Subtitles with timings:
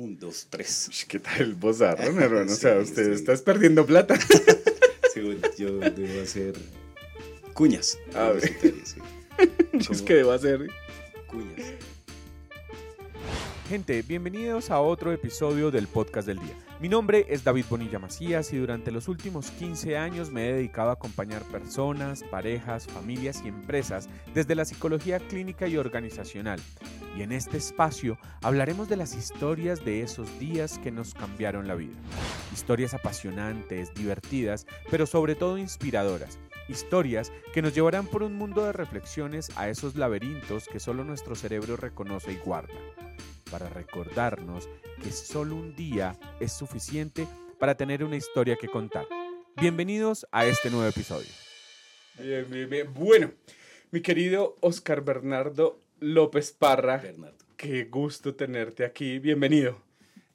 [0.00, 1.04] Un, dos, tres.
[1.06, 2.50] ¿Qué tal el bozarrón, hermano?
[2.50, 4.18] o sea, usted estás perdiendo plata.
[5.12, 6.54] sí, yo debo hacer
[7.52, 7.98] cuñas.
[8.14, 8.48] A ver.
[8.82, 8.98] Sí.
[9.90, 10.68] Es que debo hacer
[11.26, 11.74] cuñas.
[13.68, 16.56] Gente, bienvenidos a otro episodio del podcast del día.
[16.80, 20.88] Mi nombre es David Bonilla Macías y durante los últimos 15 años me he dedicado
[20.88, 26.58] a acompañar personas, parejas, familias y empresas desde la psicología clínica y organizacional.
[27.16, 31.74] Y en este espacio hablaremos de las historias de esos días que nos cambiaron la
[31.74, 31.96] vida.
[32.52, 36.38] Historias apasionantes, divertidas, pero sobre todo inspiradoras.
[36.68, 41.34] Historias que nos llevarán por un mundo de reflexiones a esos laberintos que solo nuestro
[41.34, 42.74] cerebro reconoce y guarda
[43.50, 44.68] para recordarnos
[45.02, 47.26] que solo un día es suficiente
[47.58, 49.06] para tener una historia que contar.
[49.60, 51.28] Bienvenidos a este nuevo episodio.
[52.94, 53.32] Bueno,
[53.90, 57.36] mi querido Oscar Bernardo López Parra, Bernardo.
[57.56, 59.18] qué gusto tenerte aquí.
[59.18, 59.80] Bienvenido.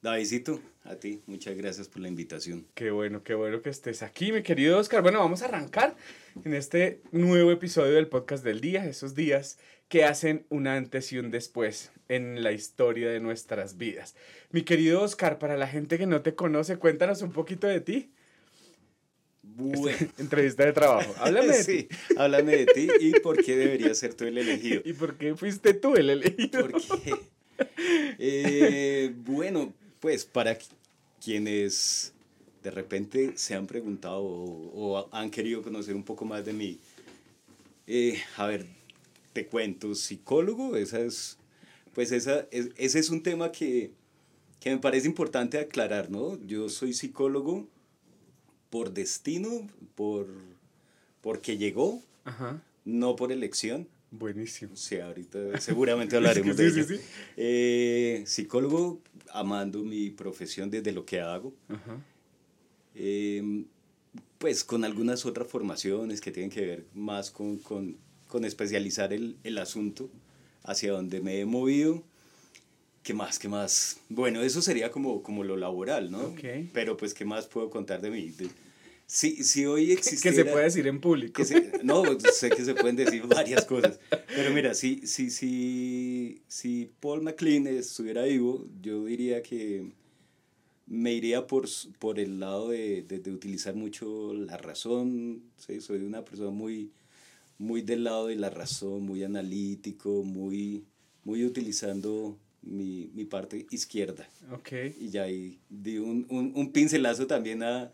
[0.02, 2.68] Davidito, a ti, muchas gracias por la invitación.
[2.76, 5.02] Qué bueno, qué bueno que estés aquí, mi querido Oscar.
[5.02, 5.96] Bueno, vamos a arrancar
[6.44, 9.58] en este nuevo episodio del podcast del día, esos días
[9.90, 14.16] que hacen un antes y un después en la historia de nuestras vidas.
[14.52, 18.12] Mi querido Oscar, para la gente que no te conoce, cuéntanos un poquito de ti.
[19.56, 19.98] Bueno.
[20.18, 21.14] Entrevista de trabajo.
[21.18, 21.96] Háblame de sí, ti.
[22.18, 24.82] háblame de ti y por qué debería ser tú el elegido.
[24.86, 26.68] ¿Y por qué fuiste tú el elegido?
[26.70, 27.16] Porque,
[28.20, 30.58] eh, bueno, pues para
[31.24, 32.14] quienes
[32.64, 36.80] de repente se han preguntado o, han querido conocer un poco más de mí,
[37.88, 38.66] eh, a ver,
[39.32, 41.38] te cuento, psicólogo, esa es,
[41.94, 43.92] pues esa, ese es un tema que,
[44.60, 46.40] que me parece importante aclarar, ¿no?
[46.46, 47.68] Yo soy psicólogo
[48.70, 50.28] por destino, por,
[51.22, 52.02] porque llegó,
[52.84, 53.88] no por elección.
[54.12, 54.76] Buenísimo.
[54.76, 56.86] Sí, ahorita seguramente hablaremos de ello.
[57.36, 61.54] Eh, psicólogo, amando mi profesión desde lo que hago.
[62.94, 63.66] Em,
[64.38, 67.98] pues con algunas otras formaciones que tienen que ver más con, con,
[68.28, 70.10] con especializar el, el, asunto
[70.64, 72.04] hacia donde me he movido.
[73.04, 73.38] ¿Qué más?
[73.38, 74.00] ¿Qué más?
[74.10, 76.22] Bueno, eso sería como, como lo laboral, ¿no?
[76.28, 76.70] Okay.
[76.74, 78.34] Pero pues, ¿qué más puedo contar de mí?
[79.06, 80.36] Si, si hoy existiera...
[80.36, 81.42] Que se puede decir en público.
[81.84, 84.00] no, sé que se pueden decir varias cosas.
[84.10, 89.92] Pero mira, si, si, si, si Paul McLean estuviera vivo, yo diría que
[90.88, 91.66] me iría por,
[92.00, 95.44] por el lado de, de, de utilizar mucho la razón.
[95.58, 95.82] ¿sí?
[95.82, 96.92] Soy una persona muy
[97.58, 100.86] muy del lado de la razón, muy analítico, muy,
[101.24, 104.28] muy utilizando mi, mi parte izquierda.
[104.52, 104.96] Okay.
[105.00, 107.92] Y ya ahí di un, un, un, pincelazo también a,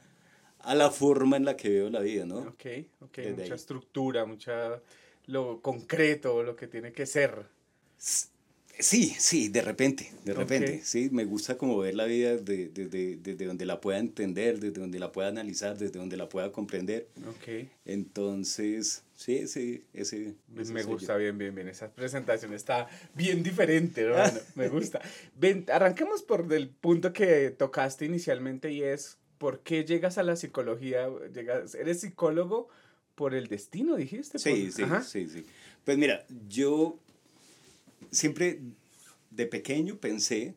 [0.63, 2.39] a la forma en la que veo la vida, ¿no?
[2.39, 2.65] Ok,
[3.01, 4.81] ok, mucha estructura, mucha
[5.27, 7.45] lo concreto, lo que tiene que ser.
[8.81, 13.15] Sí, sí, de repente, de repente, sí, me gusta como ver la vida desde de,
[13.17, 16.51] de, de, donde la pueda entender, desde donde la pueda analizar, desde donde la pueda
[16.51, 17.07] comprender.
[17.27, 17.67] Ok.
[17.85, 20.33] Entonces, sí, sí, ese...
[20.47, 24.15] me gusta, bien, bien, bien, esa presentación está bien diferente, ¿no?
[24.55, 24.99] me gusta.
[25.35, 30.35] Ven, arranquemos por el punto que tocaste inicialmente y es, ¿por qué llegas a la
[30.35, 31.09] psicología?
[31.33, 32.69] Llegas, ¿Eres psicólogo
[33.15, 34.37] por el destino, dijiste?
[34.37, 35.45] Sí, sí, sí, sí.
[35.83, 36.99] Pues mira, yo
[38.11, 38.61] siempre
[39.31, 40.53] de pequeño pensé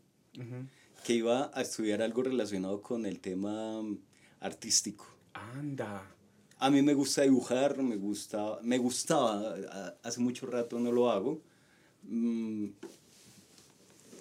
[1.03, 3.81] que iba a estudiar algo relacionado con el tema
[4.41, 5.07] artístico.
[5.33, 6.07] Anda.
[6.59, 9.55] A mí me gusta dibujar, me gusta, me gustaba,
[10.03, 11.41] hace mucho rato no lo hago.
[12.03, 12.67] Mm,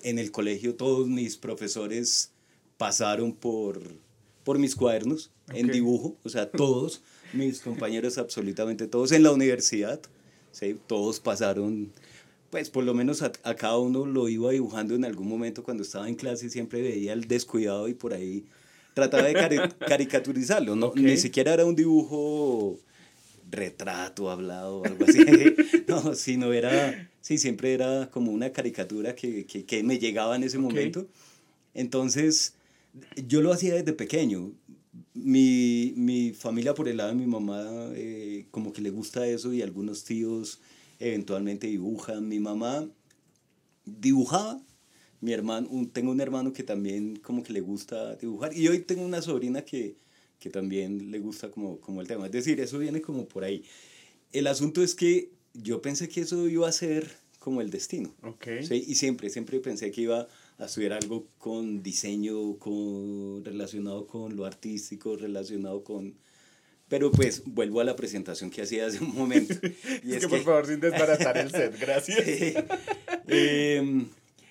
[0.03, 2.31] en el colegio todos mis profesores
[2.77, 3.81] pasaron por,
[4.43, 7.01] por mis cuadernos en dibujo, o sea, todos
[7.33, 9.99] mis compañeros, absolutamente todos en la universidad,
[10.51, 10.77] ¿sí?
[10.87, 11.91] todos pasaron
[12.53, 16.07] pues por lo menos a, cada uno lo iba dibujando en algún momento cuando estaba
[16.07, 18.45] en clase, siempre veía el descuidado y por ahí
[18.93, 19.33] trataba de
[19.87, 20.93] caricaturizarlo, ¿no?
[20.95, 22.77] Ni siquiera era un dibujo
[23.49, 25.25] retrato hablado, algo así,
[25.87, 30.43] no, sino era, sí, siempre era como una caricatura que, que, que me llegaba en
[30.43, 31.07] ese momento.
[31.73, 32.53] Entonces,
[33.27, 34.53] yo lo hacía desde pequeño.
[35.13, 37.63] Mi, mi familia por el lado de mi mamá,
[37.95, 40.59] eh, como que le gusta eso y algunos tíos
[40.99, 42.27] eventualmente dibujan.
[42.27, 42.89] Mi mamá
[43.85, 44.61] dibujaba,
[45.21, 49.03] mi hermano, tengo un hermano que también como que le gusta dibujar y hoy tengo
[49.03, 49.95] una sobrina que,
[50.39, 52.25] que también le gusta como, como el tema.
[52.25, 53.63] Es decir, eso viene como por ahí.
[54.31, 58.13] El asunto es que yo pensé que eso iba a ser como el destino.
[58.23, 58.65] Okay.
[58.65, 58.83] ¿sí?
[58.87, 60.27] Y siempre, siempre pensé que iba
[60.57, 66.15] a estudiar algo con diseño, con, relacionado con lo artístico, relacionado con,
[66.87, 69.55] pero pues vuelvo a la presentación que hacía hace un momento.
[70.03, 72.19] Y es, que, por favor, sin desbaratar el set, gracias.
[73.27, 74.05] eh,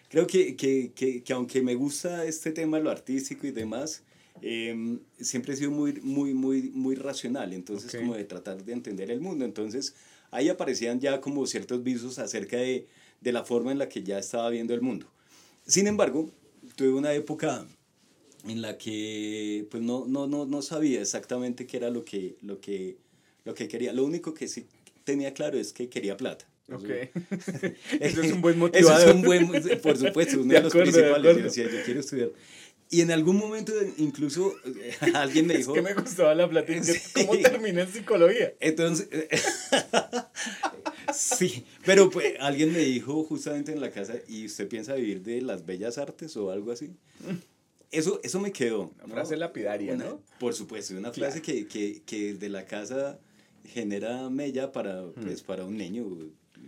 [0.08, 4.02] creo que, que, que, que aunque me gusta este tema, lo artístico y demás,
[4.40, 8.00] em, siempre he sido muy, muy, muy, muy racional, entonces Ok.
[8.00, 9.44] como de tratar de entender el mundo.
[9.44, 9.94] Entonces
[10.30, 12.86] ahí aparecían ya como ciertos visos acerca de,
[13.20, 15.06] de la forma en la que ya estaba viendo el mundo.
[15.66, 16.30] Sin embargo,
[16.76, 17.66] tuve una época
[18.48, 22.60] en la que pues no, no, no, no sabía exactamente qué era lo que, lo,
[22.60, 22.96] que,
[23.44, 23.92] lo que quería.
[23.92, 24.66] Lo único que sí
[25.04, 26.46] tenía claro es que quería plata.
[26.72, 26.88] Ok.
[26.88, 27.10] Eso-
[28.00, 29.08] Eso es un buen Eso motivador.
[29.08, 29.46] es un buen,
[29.82, 31.18] por supuesto, uno De de, los acuerdo, de principales.
[31.18, 31.38] acuerdo.
[31.38, 32.30] Yo decía, yo quiero estudiar.
[32.92, 34.54] Y en algún momento incluso
[35.14, 35.72] alguien me Es dijo...
[35.72, 36.84] que me gustaba la plática.
[36.84, 37.24] Sí.
[37.26, 38.52] ¿Cómo terminé en psicología?
[38.60, 39.08] Entonces,
[41.14, 45.40] sí, pero pues alguien me dijo justamente en la casa, ¿y usted piensa vivir de
[45.40, 46.90] las bellas artes o algo así?
[47.90, 48.92] Eso, eso me quedó.
[48.98, 49.14] Una ¿no?
[49.14, 50.22] frase lapidaria, Una- ¿no?
[50.38, 53.18] Por supuesto, una frase que, que, que de la casa
[53.66, 56.06] genera mella para, pues, para un niño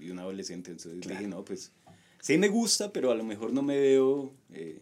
[0.00, 0.70] y un adolescente.
[0.70, 1.72] Entonces dije, no, pues
[2.20, 4.78] sí me gusta, pero a lo mejor no me veo eh,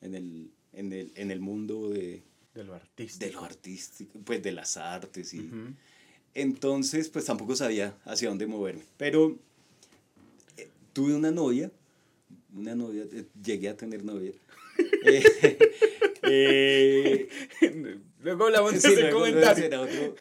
[0.00, 2.22] en, el, en, el, en el mundo de,
[2.54, 3.24] De lo artístico.
[3.26, 5.50] de lo artístico, pues de las artes y...
[6.34, 8.82] Entonces, pues tampoco sabía hacia dónde moverme.
[8.96, 9.38] Pero
[10.56, 11.70] eh, tuve una novia,
[12.54, 14.32] una novia, eh, llegué a tener novia.
[16.24, 17.28] Eh,
[17.60, 19.64] eh, Luego hablamos de sí, ese luego- luego comentario.
[19.64, 20.14] será otro.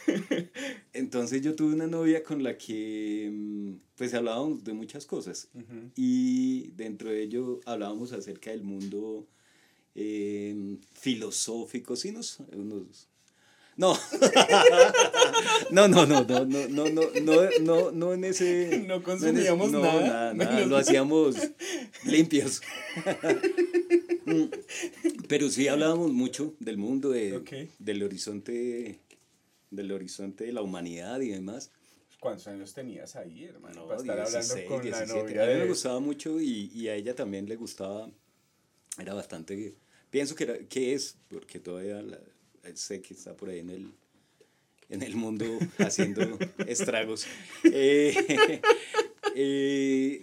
[0.93, 5.49] Entonces yo tuve una novia con la que mm, pues hablábamos de muchas cosas.
[5.53, 5.91] Ujú.
[5.95, 9.27] Y dentro de ello hablábamos acerca del mundo
[9.95, 13.07] eh, filosófico, sí, nos, unos-
[13.77, 13.97] no.
[15.71, 18.83] no, no, no, no, no, no, no, no, no, no en ese.
[18.87, 20.01] No en ese- consumíamos no, nada.
[20.01, 21.35] nada, nada, lo hacíamos
[22.05, 22.61] limpios.
[25.27, 27.51] Pero sí hablábamos mucho del mundo, de, Ok.
[27.79, 28.99] del horizonte,
[29.71, 31.71] del horizonte de la humanidad y demás.
[32.19, 33.81] ¿Cuántos años tenías ahí, hermano?
[33.81, 35.23] No, para estar hablando 16, con la 17.
[35.23, 38.11] novia A mí me gustaba mucho y, y a ella también le gustaba.
[38.99, 39.75] Era bastante.
[40.09, 42.19] Pienso que, era, que es, porque todavía la-
[42.75, 43.91] sé que está por ahí en el,
[44.89, 45.45] en el mundo
[45.79, 47.25] haciendo estragos.
[47.73, 48.13] Eh,
[49.35, 50.21] eh,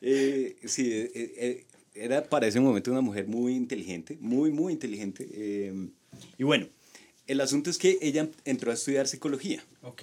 [0.00, 1.64] eh, sí, eh, eh,
[1.94, 5.26] era para ese momento una mujer muy inteligente, muy, muy inteligente.
[5.32, 5.88] eh,
[6.38, 6.68] y bueno,
[7.26, 9.64] el asunto es que ella entró a estudiar psicología.
[9.82, 10.02] Ok.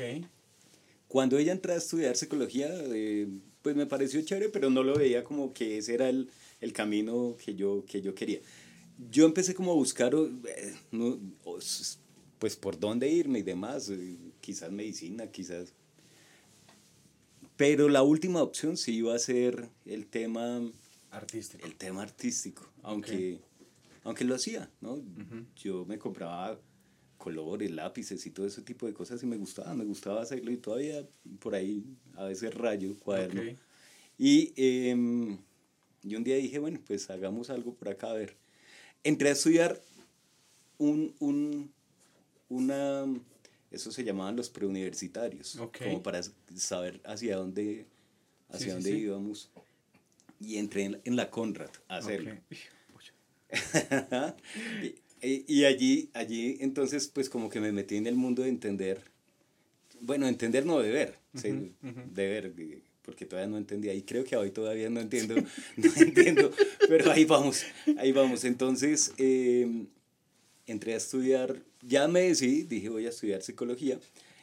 [1.08, 3.28] Cuando ella entró a estudiar psicología, eh,
[3.62, 6.30] pues me pareció chévere, pero no lo veía como que ese era el,
[6.62, 8.40] el camino que yo, que yo quería.
[9.12, 10.76] Yo empecé como a buscar, eh,
[12.40, 15.74] pues por dónde irme y demás, eh, quizás medicina, quizás...
[17.56, 20.62] Pero la última opción sí iba a ser el tema,
[21.10, 21.66] Artístico.
[21.66, 23.40] el tema artístico, aunque,
[24.04, 25.02] aunque lo hacía, ¿no?
[25.56, 26.60] Yo me compraba
[27.18, 30.58] colores, lápices y todo ese tipo de cosas y me gustaba, me gustaba hacerlo y
[30.58, 31.04] todavía
[31.40, 31.84] por ahí
[32.16, 33.42] a veces rayo, cuaderno.
[34.18, 35.38] Y em,
[36.04, 38.36] yo un día dije, bueno, pues hagamos algo por acá, a ver.
[39.04, 39.82] Entré a estudiar
[40.78, 41.72] un, un,
[42.50, 43.06] una,
[43.72, 45.78] eso se llamaban los preuniversitarios, Ok.
[45.84, 46.22] como para
[46.56, 47.86] saber hacia dónde,
[48.50, 48.98] hacia Sí, sí, dónde sí.
[48.98, 49.50] íbamos.
[50.40, 52.32] Y entré en, la- en la Conrad a hacerlo.
[52.50, 52.58] Ok.
[52.94, 53.14] Pucha.
[55.22, 59.02] y, y allí, allí entonces pues como que me metí en el mundo de entender,
[60.02, 62.02] bueno, entender no de ver, sí, Ujú, ujú.
[62.14, 62.54] de ver,
[63.08, 65.36] porque todavía no entendía y creo que hoy todavía no entiendo,
[65.78, 66.52] no entiendo,
[66.90, 67.64] pero ahí vamos,
[67.98, 68.44] ahí vamos.
[68.44, 69.86] Entonces eh,
[70.66, 73.98] entré a estudiar, ya me decidí, dije voy a estudiar psicología.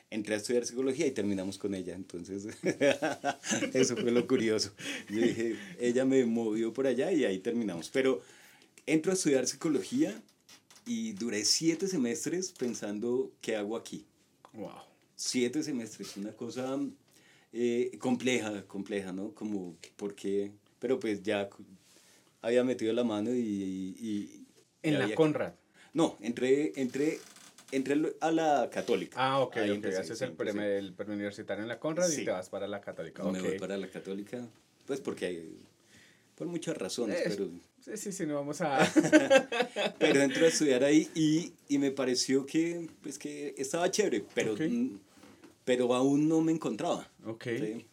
[0.09, 1.95] Entré a estudiar psicología y terminamos con ella.
[1.95, 2.47] Entonces,
[3.75, 4.73] eso fue lo curioso.
[5.11, 7.91] Yo dije, ella me movió por allá y ahí terminamos.
[7.91, 8.23] Pero
[8.87, 10.23] entro a estudiar psicología
[10.87, 14.05] y duré siete semestres pensando qué hago aquí.
[14.53, 14.71] Wow.
[15.17, 16.79] Siete semestres, una cosa
[17.55, 19.33] eh, compleja, compleja, ¿no?
[19.33, 20.51] Como, ¿por qué?
[20.81, 21.49] Pero pues ya
[22.43, 23.39] había metido la mano y...
[23.39, 24.45] y- y
[24.83, 25.53] En la había- Conrad.
[25.95, 27.21] No, entré, entré,
[27.71, 29.17] entré a la católica.
[29.19, 29.77] Ah, ok, Ahí ok.
[29.77, 32.25] empecé, Haces el, pre- el preuniversitario en la Conrad y Sí.
[32.25, 33.23] te vas para la católica.
[33.25, 34.45] Me voy para la católica,
[34.87, 35.59] pues porque hay,
[36.35, 37.49] por muchas razones, Eh, pero,
[37.85, 38.79] Sí, sí, sí, no vamos a...
[39.99, 44.55] pero entro a estudiar ahí y, y me pareció que, pues que estaba chévere, pero,
[44.55, 44.61] Ok.
[45.65, 47.09] Pero aún no me encontraba.
[47.27, 47.45] ok.
[47.45, 47.87] ¿sí?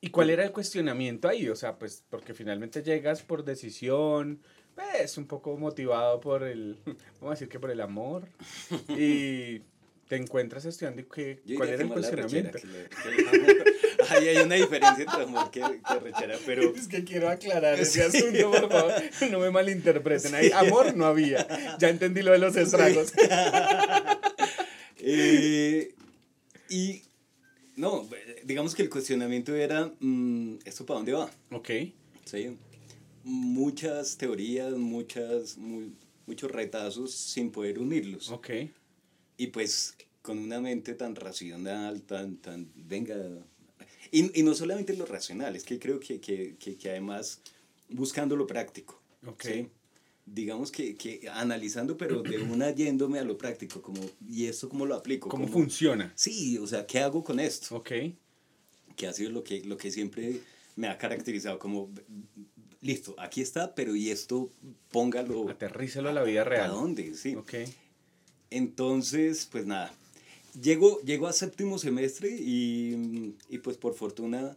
[0.00, 1.48] ¿Y cuál era el cuestionamiento ahí?
[1.48, 4.40] O sea, pues porque finalmente llegas por decisión,
[4.74, 6.76] pues un poco motivado por el,
[7.20, 8.28] vamos a decir que por el amor,
[8.88, 9.62] y
[10.06, 11.06] te encuentras estudiando y
[11.46, 12.58] Yo cuál era que el cuestionamiento.
[12.58, 13.64] que que.
[14.10, 18.06] Ahí hay una diferencia entre amor que, que rechera, pero Es que quiero aclarar ese
[18.10, 18.18] Sí.
[18.18, 18.92] asunto, por favor.
[19.30, 20.34] No me malinterpreten.
[20.34, 21.46] Ahí amor no había.
[21.78, 23.14] Ya entendí lo de los estragos.
[24.98, 25.94] Eh,
[26.68, 27.02] y
[27.76, 28.08] no,
[28.44, 31.30] digamos que el cuestionamiento era, mm, ¿esto para dónde va?
[31.50, 31.70] Ok.
[32.24, 32.56] ¿sí?
[33.24, 35.90] Muchas teorías, muchas, mu-
[36.26, 38.30] muchos retazos sin poder unirlos.
[38.30, 38.50] Ok.
[39.36, 43.16] Y pues con una mente tan racional, tan, tan, venga.
[44.10, 47.40] Y, y no solamente lo racional, es que creo que, que, que, que además
[47.88, 49.00] buscando lo práctico.
[49.26, 49.42] Ok.
[49.42, 49.68] ¿sí?
[50.26, 54.86] Digamos que, que analizando, pero de una yéndome a lo práctico, como, ¿y esto cómo
[54.86, 55.28] lo aplico?
[55.28, 56.12] ¿Cómo ¿Cómo- funciona?
[56.16, 57.76] Sí, o sea, ¿qué hago con esto?
[57.76, 57.92] Ok.
[58.96, 60.40] Que ha sido lo que, lo que siempre
[60.76, 61.90] me ha caracterizado, como,
[62.80, 64.50] listo, aquí está, pero ¿y esto
[64.90, 66.70] póngalo Aterrícelo a la vida a real.
[66.70, 67.14] dónde?
[67.14, 67.34] Sí.
[67.34, 67.54] Ok.
[68.50, 69.92] Entonces, pues nada,
[70.60, 74.56] llego, llego a séptimo semestre y, y pues por fortuna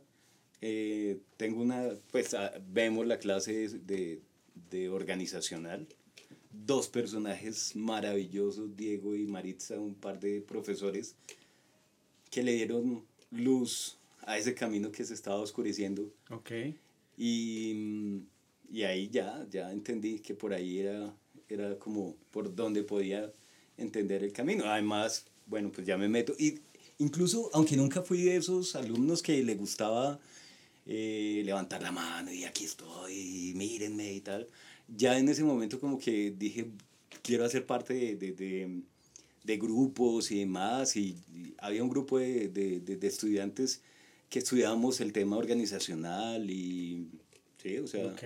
[0.61, 4.21] eh, tengo una, pues ah, vemos la clase de,
[4.69, 5.87] de organizacional,
[6.51, 11.15] dos personajes maravillosos, Diego y Maritza, un par de profesores
[12.31, 16.51] que le dieron luz a ese camino que se estaba oscureciendo Ok.
[17.17, 18.21] y,
[18.71, 21.15] y ahí ya, ya entendí que por ahí era,
[21.47, 23.31] era como por donde podía
[23.77, 24.65] entender el camino.
[24.65, 26.33] Además, bueno, pues ya me meto.
[26.37, 26.59] Y
[26.97, 30.19] incluso, aunque nunca fui de esos alumnos que le gustaba
[30.87, 34.47] eh, levantar la mano y aquí estoy, y mírenme y tal,
[34.87, 36.67] ya en ese momento como que dije,
[37.21, 38.81] quiero hacer parte de, de, de,
[39.43, 40.95] de grupos y demás.
[40.95, 43.81] Y, y había un grupo de, de, estudiantes
[44.29, 47.07] que estudiábamos el tema organizacional y,
[47.61, 48.23] sí, o sea, Ok.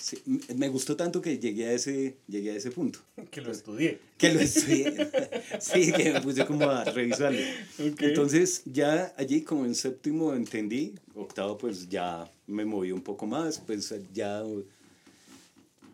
[0.00, 0.18] Sí,
[0.56, 2.98] me gustó tanto que llegué a ese, llegué a ese punto.
[3.30, 3.98] Que lo estudié.
[4.18, 5.08] Que lo estudié.
[5.60, 7.40] sí, que me puse como a revisarlo.
[7.78, 8.02] Ok.
[8.02, 13.58] Entonces ya allí como en séptimo entendí, octavo pues ya me moví un poco más,
[13.58, 14.42] pues ya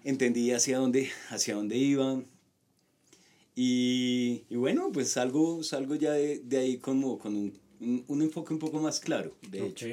[0.04, 2.22] entendí hacia dónde, hacia dónde iba.
[3.54, 8.22] Y, y bueno, pues salgo, salgo ya de, de ahí como con un, un, un
[8.22, 9.68] enfoque un poco más claro, de Ok.
[9.82, 9.86] hecho.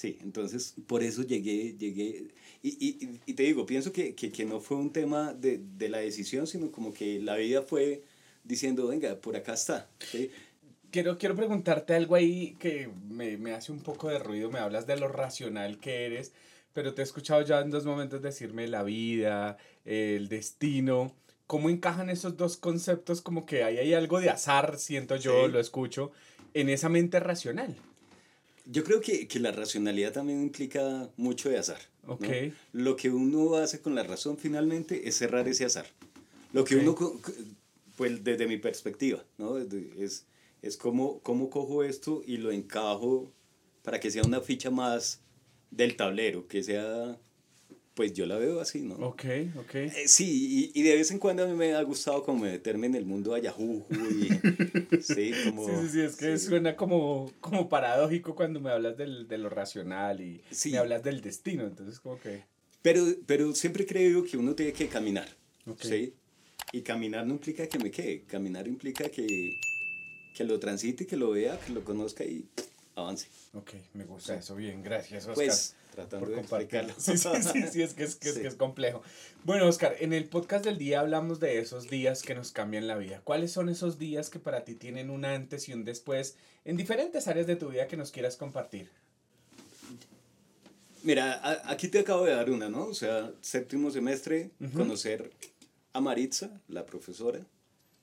[0.00, 2.28] Sí, entonces por eso llegué, llegué,
[2.62, 5.90] y, y, y te digo, pienso que, que, que no fue un tema de, de
[5.90, 8.02] la decisión, sino como que la vida fue
[8.42, 9.90] diciendo, venga, por acá está.
[10.10, 10.30] ¿sí?
[10.90, 14.50] Quiero, quiero preguntarte algo ahí que me, me hace un poco de ruido.
[14.50, 16.32] Me hablas de lo racional que eres,
[16.72, 21.14] pero te he escuchado ya en dos momentos decirme la vida, el destino.
[21.46, 23.20] ¿Cómo encajan esos dos conceptos?
[23.20, 25.52] Como que ahí hay algo de azar, siento yo, Sí.
[25.52, 26.10] lo escucho,
[26.54, 27.76] en esa mente racional.
[28.70, 31.80] Yo creo que, que la racionalidad también implica mucho de azar.
[32.06, 32.14] ¿no?
[32.14, 32.26] Ok.
[32.72, 35.86] Lo que uno hace con la razón finalmente es cerrar ese azar.
[36.52, 36.96] Lo que uno,
[37.96, 39.58] pues desde mi perspectiva, ¿no?
[39.58, 40.26] Es,
[40.62, 43.32] es cómo, cómo cojo esto y lo encajo
[43.82, 45.20] para que sea una ficha más
[45.70, 47.18] del tablero, que sea,
[48.00, 48.94] pues yo la veo así, ¿no?
[48.94, 49.24] Ok,
[49.58, 49.74] ok.
[49.74, 52.86] Eh, sí, y, y de vez en cuando a mí me ha gustado como meterme
[52.86, 54.30] en el mundo a Yahoo y
[55.02, 55.66] sí, como...
[55.66, 56.46] Sí, sí, sí, es que sí.
[56.46, 60.70] suena como, como paradójico cuando me hablas del, de lo racional y Sí.
[60.70, 62.44] me hablas del destino, entonces como que...
[62.80, 65.28] Pero, pero siempre creo que uno tiene que caminar,
[65.66, 65.82] Ok.
[65.82, 66.14] ¿sí?
[66.72, 69.26] Y caminar no implica que me quede, caminar implica que,
[70.34, 72.46] que lo transite, que lo vea, que lo conozca y
[72.94, 73.26] avance.
[73.52, 75.34] Ok, me gusta eso, bien, gracias Oscar.
[75.34, 75.76] Pues,
[76.08, 76.92] tratando por de explicarlo.
[76.98, 79.02] Sí, sí, sí, sí, es que es, que es, que es complejo.
[79.44, 82.96] Bueno, Oscar, en el podcast del día hablamos de esos días que nos cambian la
[82.96, 83.20] vida.
[83.24, 87.26] ¿Cuáles son esos días que para ti tienen un antes y un después en diferentes
[87.28, 88.90] áreas de tu vida que nos quieras compartir?
[91.02, 92.84] Mira, a- aquí te acabo de dar una, ¿no?
[92.84, 95.30] O sea, séptimo semestre, conocer
[95.94, 97.40] a Maritza, la profesora,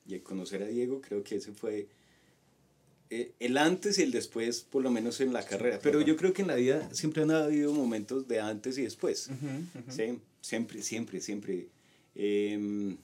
[0.07, 1.87] y conocer a Diego, creo que ese fue
[3.09, 5.79] eh, el antes y el después, por lo menos en la carrera.
[5.81, 9.29] Pero yo creo que en la vida siempre han habido momentos de antes y después.
[9.89, 11.67] Sí, siempre, siempre, siempre.
[12.15, 12.97] Em,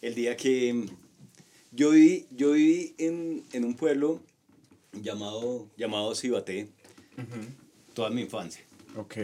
[0.00, 0.86] el día que
[1.70, 4.20] yo viví, yo viví en, en un pueblo
[4.92, 6.68] llamado, llamado Cibaté
[7.94, 8.64] toda mi infancia.
[8.96, 9.16] Ok,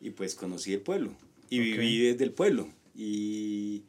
[0.00, 1.10] Y pues conocí el pueblo.
[1.50, 2.68] Y viví desde el pueblo.
[2.94, 3.82] Y,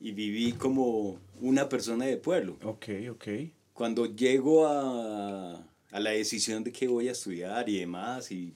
[0.00, 2.56] y viví como una persona de pueblo.
[2.62, 3.28] ok, ok.
[3.76, 5.52] Cuando llego a,
[5.90, 8.54] a la decisión de qué voy a estudiar y demás, y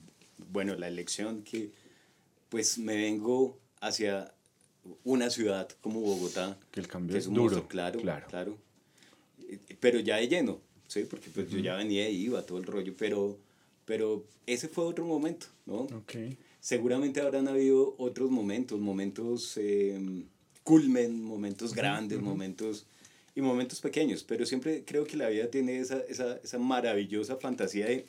[0.51, 1.69] bueno, la elección que
[2.49, 4.33] pues me vengo hacia
[5.03, 7.43] una ciudad como Bogotá, Que el cambio que es un duro.
[7.43, 8.25] monstruo, claro, claro.
[8.27, 8.57] claro.
[9.47, 11.03] Eh, Pero ya de lleno, ¿sí?
[11.07, 13.37] Porque pues yo ya venía y iba todo el rollo, pero,
[13.85, 15.81] pero ese fue otro momento, ¿no?
[15.81, 16.15] Ok,
[16.59, 19.99] Seguramente habrán habido otros momentos, momentos eh,
[20.63, 22.85] culmen, momentos grandes, momentos
[23.35, 27.85] y momentos pequeños, pero siempre creo que la vida tiene esa, esa, esa maravillosa fantasía
[27.85, 28.05] de,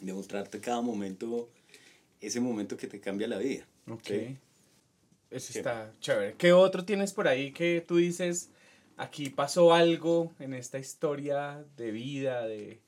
[0.00, 1.50] de mostrarte cada momento,
[2.20, 3.66] ese momento que te cambia la vida.
[3.88, 4.02] ok.
[4.04, 4.36] ¿sí?
[5.30, 5.58] Eso Sí.
[5.58, 6.34] está chévere.
[6.38, 8.50] ¿Qué otro tienes por ahí que tú dices,
[8.96, 12.80] aquí pasó algo en esta historia de vida, de,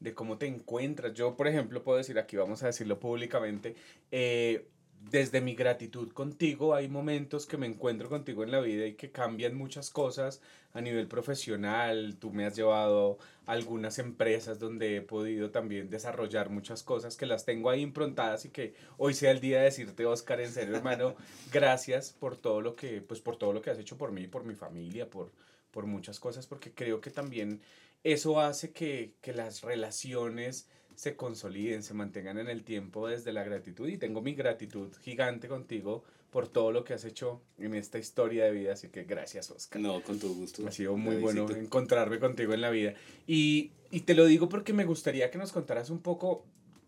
[0.00, 1.12] de cómo te encuentras?
[1.12, 3.74] Yo, por ejemplo, puedo decir, aquí vamos a decirlo públicamente,
[4.10, 4.66] eh,
[5.10, 9.12] desde mi gratitud contigo, hay momentos que me encuentro contigo en la vida y que
[9.12, 10.40] cambian muchas cosas
[10.72, 12.16] a nivel profesional.
[12.18, 17.26] Tú me has llevado a algunas empresas donde he podido también desarrollar muchas cosas que
[17.26, 20.76] las tengo ahí improntadas y que hoy sea el día de decirte, Oscar, en serio,
[20.76, 21.14] hermano,
[21.52, 24.44] gracias por todo lo que, pues por todo lo que has hecho por mí, por
[24.44, 25.30] mi familia, por,
[25.70, 27.60] por muchas cosas, porque creo que también
[28.02, 33.44] eso hace que, que las relaciones se consoliden, se mantengan en el tiempo desde la
[33.44, 33.86] gratitud.
[33.86, 38.46] Y tengo mi gratitud gigante contigo por todo lo que has hecho en esta historia
[38.46, 38.72] de vida.
[38.72, 39.80] Así que gracias, Oscar.
[39.80, 40.66] No, con todo gusto.
[40.66, 42.94] Ha sido muy bueno encontrarme contigo en la vida.
[43.26, 46.44] Y, y te lo digo porque me gustaría que nos contaras un poco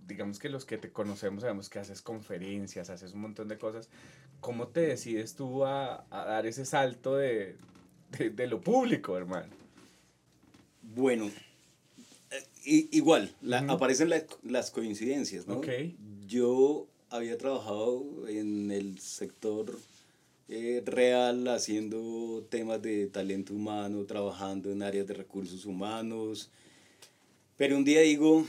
[0.08, 3.90] digamos que los que te conocemos sabemos que haces conferencias, haces un montón de cosas.
[4.40, 7.56] ¿Cómo te decides tú a, a dar ese salto de,
[8.18, 9.52] de, de, lo público, hermano?
[10.80, 11.30] Bueno,
[12.64, 13.34] igual,
[13.68, 14.12] aparecen
[14.42, 15.60] las coincidencias, ¿no?
[16.26, 19.78] Yo había trabajado en el sector
[20.48, 26.50] eh, real haciendo temas de talento humano, trabajando en áreas de recursos humanos,
[27.56, 28.46] pero un día digo,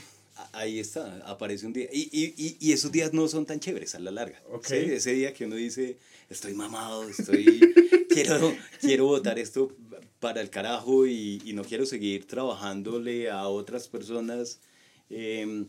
[0.52, 3.98] ahí está, aparece un día, y, y, y, esos días no son tan chéveres a
[3.98, 4.40] la larga.
[4.70, 5.96] Ese día que uno dice,
[6.28, 7.60] estoy mamado, estoy,
[8.08, 9.72] quiero, quiero votar esto
[10.20, 14.60] para el carajo y, y no quiero seguir trabajándole a otras personas
[15.08, 15.66] em,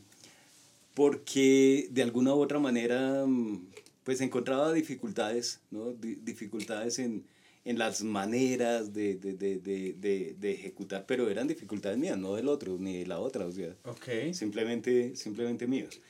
[0.94, 3.68] porque de alguna u otra manera mm,
[4.04, 5.94] pues encontraba dificultades, ¿no?
[5.94, 7.24] dificultades en,
[7.64, 12.78] en las maneras de, de, de, de, ejecutar, pero eran dificultades mías, no del otro,
[12.80, 14.34] ni de la otra, o sea, okay.
[14.34, 16.02] simplemente, simplemente míos.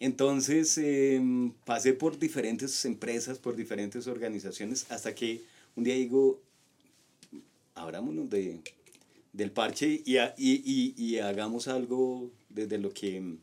[0.00, 5.42] Entonces em, pasé por diferentes empresas, por diferentes organizaciones, hasta que
[5.76, 6.40] un día digo,
[7.74, 8.60] abrámonos de,
[9.32, 13.36] del parche y, y, y, y, hagamos algo desde lo que,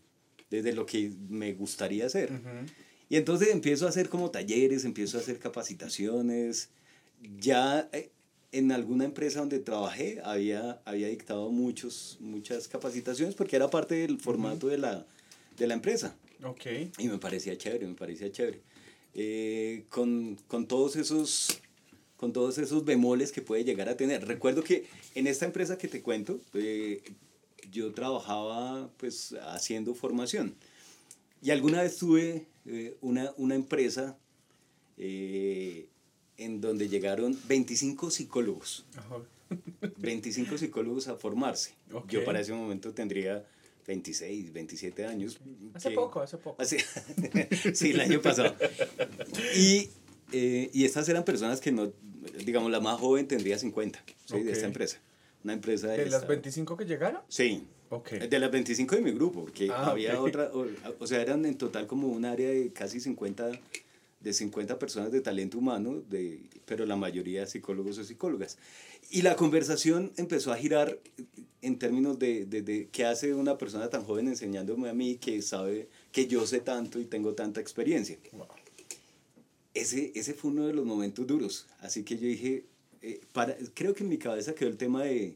[0.49, 2.31] desde lo que me gustaría hacer.
[3.09, 6.69] Y entonces empiezo a hacer como talleres, empiezo a hacer capacitaciones.
[7.39, 8.09] Ya eh,
[8.53, 14.19] en alguna empresa donde trabajé había, había dictado muchos, muchas capacitaciones porque era parte del
[14.19, 15.05] formato de, la,
[15.57, 16.15] de la empresa.
[16.43, 16.91] Okay.
[16.97, 18.61] Y me parecía chévere, me parecía chévere.
[19.13, 21.61] Eh, con, con todos esos
[22.21, 24.27] con todos esos bemoles que puede llegar a tener.
[24.27, 27.01] Recuerdo que en esta empresa que te cuento, eh,
[27.71, 30.53] yo trabajaba pues haciendo formación.
[31.41, 34.15] Y alguna vez tuve eh, una, una, empresa
[34.99, 35.87] eh,
[36.37, 38.85] en donde llegaron 25 psicólogos.
[39.97, 41.73] 25 psicólogos a formarse.
[42.07, 43.43] Yo para ese momento tendría
[43.87, 45.39] 26, 27 años.
[45.73, 46.63] Hace poco, hace poco.
[47.73, 48.55] sí, el año pasado.
[49.57, 49.89] Y,
[50.31, 51.91] y estas eran personas que no,
[52.45, 54.43] digamos, la más joven tendría 50, ¿sí?
[54.43, 54.99] de esta empresa.
[55.43, 56.05] Una empresa de...
[56.05, 57.21] ¿De las 25 que llegaron?
[57.27, 57.63] Sí.
[57.89, 58.27] Okay.
[58.27, 60.49] De las 25 de mi grupo, porque ah, había otra,
[60.99, 63.51] o, sea, eran en total como un área de casi 50,
[64.21, 68.57] de 50 personas de talento humano, de, pero la mayoría psicólogos o psicólogas.
[69.09, 70.99] Y la conversación empezó a girar
[71.61, 75.41] en términos de, de, de, qué hace una persona tan joven enseñándome a mí que
[75.41, 78.17] sabe que yo sé tanto y tengo tanta experiencia.
[78.31, 78.47] Wow
[79.73, 81.67] ese, ese fue uno de los momentos duros.
[81.79, 82.65] Así que yo dije,
[83.01, 85.35] eh, para, creo que en mi cabeza quedó el tema de,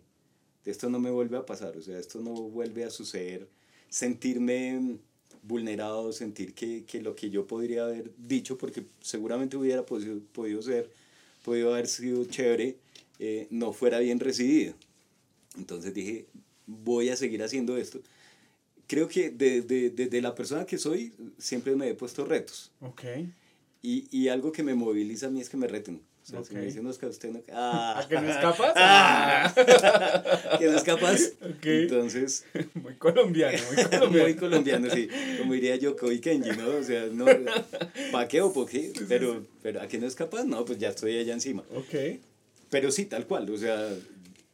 [0.63, 3.47] de, esto no me vuelve a pasar, o sea, esto no vuelve a suceder.
[3.89, 4.97] Sentirme
[5.43, 10.61] vulnerado, sentir que, que lo que yo podría haber dicho, porque seguramente hubiera podido, podido
[10.61, 10.89] ser,
[11.43, 12.77] podido haber sido chévere,
[13.19, 14.73] eh, no fuera bien recibido.
[15.57, 16.25] Entonces dije,
[16.65, 18.01] voy a seguir haciendo esto.
[18.87, 22.71] Creo que desde de, de, la persona que soy, siempre me he puesto retos.
[22.81, 23.31] Okay.
[23.85, 26.01] Y, y algo que me moviliza a mí es que me reten.
[26.23, 27.39] O sea, si me dicen, Oscar, usted no...
[27.53, 28.73] Ah, ¿A que no es capaz?
[28.75, 29.53] Ah,
[30.59, 31.19] que no es capaz.
[31.57, 31.83] Okay.
[31.83, 32.45] Entonces...
[32.73, 34.23] Muy colombiano, muy colombiano.
[34.23, 35.07] muy colombiano, sí.
[35.37, 36.69] Como diría yo, Koi Kenji, ¿no?
[36.69, 37.25] O sea, no,
[38.11, 38.91] ¿para qué o por qué?
[39.07, 40.45] Pero, pero ¿a que no es capaz?
[40.45, 41.63] No, pues ya estoy allá encima.
[41.75, 42.19] Ok.
[42.71, 43.87] Pero sí, tal cual, o sea...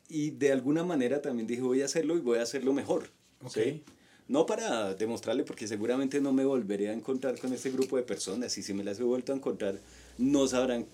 [0.09, 3.07] Y de alguna manera también dije, voy a hacerlo y voy a hacerlo mejor.
[3.45, 3.53] Ok.
[3.53, 3.83] ¿sí?
[4.31, 8.57] No para demostrarle, porque seguramente no me volveré a encontrar con este grupo de personas
[8.57, 9.77] y si me las he vuelto a encontrar,
[10.17, 10.85] no sabrán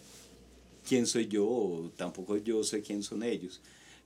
[0.90, 3.62] quién soy yo o tampoco yo sé quién son ellos.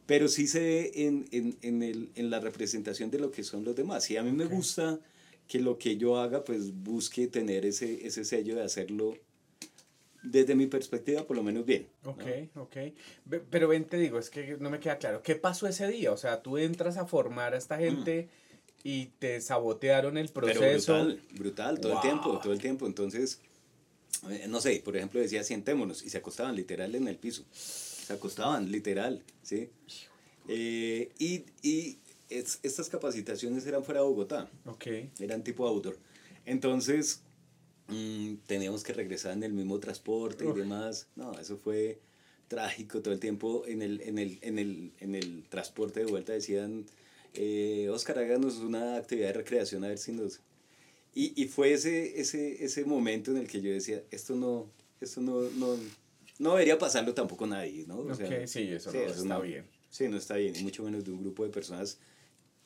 [0.05, 3.73] Pero sí sé en, en, en, el, en la representación de lo que son los
[3.73, 4.11] demás.
[4.11, 4.99] Y a mí me gusta
[5.47, 9.15] que lo que yo haga, pues busque tener ese, ese sello de hacerlo
[10.23, 11.87] desde mi perspectiva, por lo menos bien.
[12.03, 12.23] Ok,
[12.55, 12.77] ok.
[13.49, 15.23] Pero ven, te digo, es que no me queda claro.
[15.23, 16.11] ¿Qué pasó ese día?
[16.11, 18.27] O sea, tú entras a formar a esta gente
[18.83, 20.93] y te sabotearon el proceso.
[20.93, 22.85] brutal, brutal, todo el tiempo, todo el tiempo.
[22.87, 23.39] Entonces,
[24.29, 27.43] eh, no sé, por ejemplo, decía sientémonos y se acostaban literal en el piso.
[27.51, 29.69] Se acostaban, literal, ¿sí?
[30.47, 34.49] Eh, y y estas capacitaciones eran fuera de Bogotá.
[34.65, 34.87] Ok.
[35.19, 35.97] Eran tipo outdoor.
[36.45, 37.21] Entonces,
[37.87, 41.07] mm, teníamos que regresar en el mismo transporte y demás.
[41.15, 41.99] No, eso fue
[42.47, 43.63] trágico todo el tiempo.
[43.67, 46.85] En el, en el, en el, en el transporte de vuelta decían,
[47.33, 50.41] eh, Oscar, háganos una actividad de recreación a ver si nos...
[51.13, 55.19] Y, y fue ese, ese, ese momento en el que yo decía, esto no, esto
[55.19, 55.77] no, no,
[56.39, 57.99] no debería pasarlo tampoco nadie, ¿no?
[57.99, 59.65] O sea, sí, eso, no, está bien.
[59.89, 61.99] Sí, no está bien, y mucho menos de un grupo de personas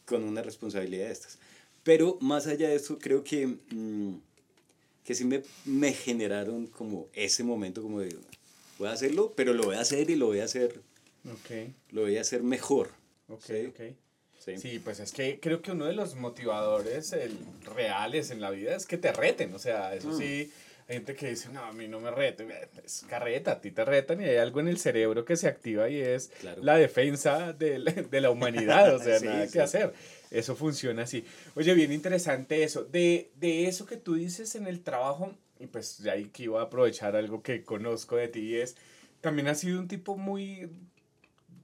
[0.05, 1.39] con una responsabilidad de estas.
[1.83, 4.19] Pero más allá de eso, creo que, mm,
[5.03, 8.15] que sí me, me generaron como ese momento como de,
[8.77, 10.81] voy a hacerlo, pero lo voy a hacer y lo voy a hacer,
[11.39, 11.73] okay.
[11.89, 12.91] lo voy a hacer mejor.
[13.27, 13.65] Ok, ¿sí?
[13.65, 13.81] ok.
[14.45, 14.57] Sí.
[14.57, 14.79] sí.
[14.79, 17.37] pues es que creo que uno de los motivadores el,
[17.75, 20.17] reales en la vida es que te reten, o sea, eso mm.
[20.17, 20.51] sí
[20.87, 22.53] hay gente que dice, no, a mí no me reten,
[22.83, 25.89] es carreta, a ti te retan y hay algo en el cerebro que se activa
[25.89, 26.31] y es
[26.61, 27.79] la defensa de,
[28.11, 29.93] de, la humanidad, o sea, nada que hacer.
[30.29, 31.25] Eso funciona así.
[31.55, 32.83] Oye, bien interesante eso.
[32.83, 36.59] De, de eso que tú dices en el trabajo, y pues ya ahí que iba
[36.59, 38.75] a aprovechar algo que conozco de ti, es,
[39.21, 40.69] también has sido un tipo muy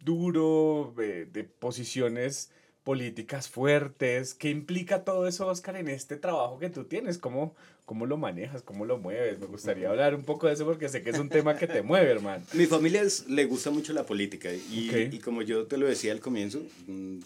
[0.04, 2.50] duro, de, de posiciones
[2.84, 4.34] políticas fuertes.
[4.34, 7.17] ¿Qué implica todo eso, Oscar, en este trabajo que tú tienes?
[7.17, 8.63] ¿Cómo, cómo lo manejas?
[8.63, 9.39] ¿Cómo lo mueves?
[9.39, 11.82] Me gustaría hablar un poco de eso porque sé que es un tema que te
[11.84, 12.44] mueve, hermano.
[12.54, 16.20] Mi familia le gusta mucho la política y, y, como yo te lo decía al
[16.20, 17.20] comienzo, mm,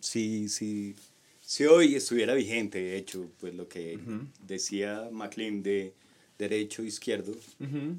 [0.00, 0.94] si, si,
[1.40, 3.98] si hoy estuviera vigente, de hecho, pues lo que
[4.46, 5.92] decía MacLean de
[6.38, 7.34] derecho e izquierdo,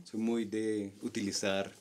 [0.03, 1.71] soy muy de utilizar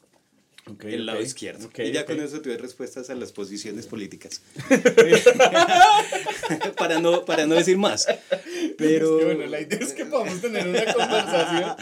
[0.83, 1.71] el lado izquierdo.
[1.79, 4.43] y ya con eso tuve respuestas a las posiciones políticas.
[6.77, 8.07] para, no, para no decir más.
[8.77, 9.25] Pero...
[9.25, 11.77] bueno, la idea es que podamos tener una conversación.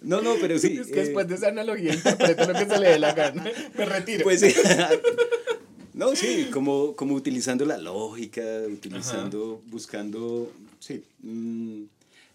[0.00, 0.78] no, no, pero sí.
[0.80, 3.50] Es que después de esa analogía interpreto lo que se le dé la gana.
[3.76, 4.22] Me retiro.
[4.22, 4.54] Pues sí.
[5.92, 11.02] No, sí, como, como utilizando la lógica, utilizando, buscando, sí.
[11.20, 11.82] Mm,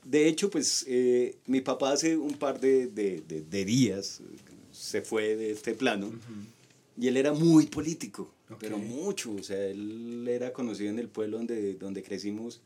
[0.04, 4.22] de hecho, pues eh, mi papá hace un par de, de, de días,
[4.86, 6.12] se fue de este plano.
[6.98, 9.34] Y él era muy político, pero mucho.
[9.34, 12.62] O sea, él era conocido en el pueblo donde, donde crecimos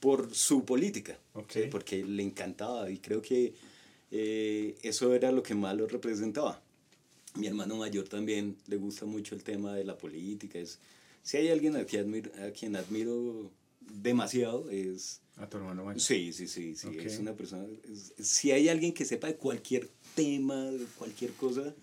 [0.00, 1.18] por su política,
[1.70, 3.52] porque le encantaba y creo que
[4.10, 6.62] eh, eso era lo que más lo representaba.
[7.36, 10.58] Mi hermano mayor también le gusta mucho el tema de la política.
[10.58, 10.78] Es,
[11.22, 15.20] si hay alguien a quien admiro, a quien admiro demasiado es...
[15.36, 16.00] A tu hermano mayor.
[16.00, 16.88] Sí, sí, sí, sí.
[16.98, 17.66] Es una persona...
[18.18, 21.74] si hay alguien que sepa de cualquier tema, cualquier cosa,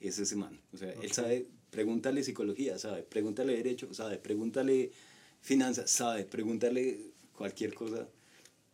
[0.00, 0.58] es ese man.
[0.72, 4.90] O sea, él sabe, pregúntale psicología, sabe, pregúntale derecho, sabe, pregúntale
[5.40, 6.98] finanzas, sabe, pregúntale
[7.36, 8.08] cualquier cosa.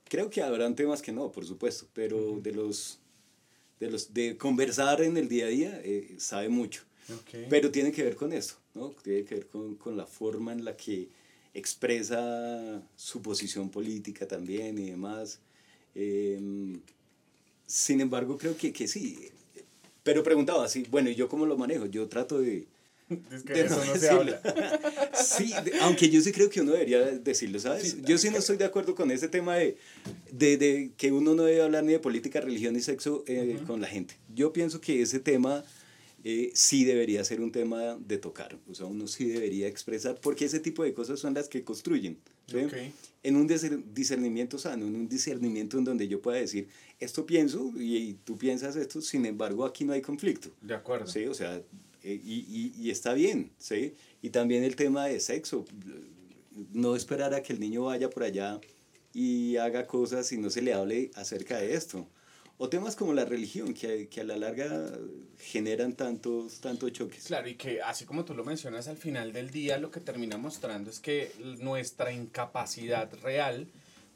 [0.08, 2.98] Creo que habrán temas que no, por supuesto, pero de los
[3.80, 6.82] de los de conversar en el día a día eh, sabe mucho.
[7.50, 8.90] Pero tiene que ver con eso, ¿no?
[9.02, 11.08] Tiene que ver con, con la forma en la que
[11.52, 15.38] expresa su posición política también y demás.
[15.94, 16.40] Eh,
[17.66, 19.30] sin embargo, creo que, que sí.
[20.02, 21.86] Pero preguntaba así, bueno, ¿y yo cómo lo manejo?
[21.86, 22.66] Yo trato de...
[23.30, 24.40] Es que eso no, se habla.
[25.14, 28.02] sí, aunque yo sí creo que uno debería decirlo, ¿sabes?
[28.02, 29.76] yo sí no estoy de acuerdo con ese tema de,
[30.32, 33.80] de, de, que uno no debe hablar ni de política, religión ni sexo eh, con
[33.80, 34.16] la gente.
[34.34, 35.64] Yo pienso que ese tema
[36.24, 38.58] eh, sí debería ser un tema de tocar.
[38.70, 42.18] O sea, uno sí debería expresar, porque ese tipo de cosas son las que construyen.
[43.24, 46.68] En un discernimiento sano, en un discernimiento en donde yo pueda decir,
[47.00, 50.50] esto pienso y, tú piensas esto, sin embargo aquí no hay conflicto.
[50.60, 51.08] De acuerdo.
[51.08, 51.26] ¿sí?
[51.26, 51.56] O sea,
[52.02, 53.94] eh, y, y, y, está bien, ¿sí?
[54.22, 55.64] Y también el tema de sexo,
[56.72, 58.60] no esperar a que el niño vaya por allá
[59.12, 62.06] y haga cosas y no se le hable acerca de esto.
[62.56, 64.92] O temas como la religión, que, que a la larga
[65.38, 67.24] generan tantos, tantos choques.
[67.24, 70.38] Claro, y que así como tú lo mencionas, al final del día lo que termina
[70.38, 73.66] mostrando es que nuestra incapacidad real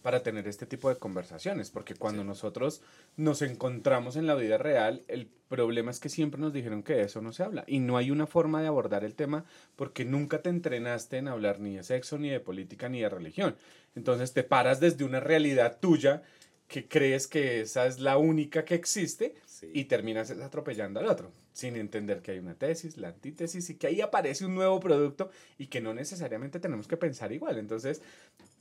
[0.03, 2.81] para tener este tipo de conversaciones, porque cuando nosotros
[3.17, 7.03] nos encontramos en la vida real, el problema es que siempre nos dijeron que de
[7.03, 9.45] eso no se habla y no hay una forma de abordar el tema
[9.77, 13.57] porque nunca te entrenaste en hablar ni de sexo, ni de política, ni de religión.
[13.97, 16.23] Entonces te paras desde una realidad tuya
[16.69, 19.35] que crees que esa es la única que existe
[19.73, 23.87] y terminas atropellando al otro, sin entender que hay una tesis, la antítesis y que
[23.87, 27.59] ahí aparece un nuevo producto y que no necesariamente tenemos que pensar igual.
[27.59, 28.03] Entonces,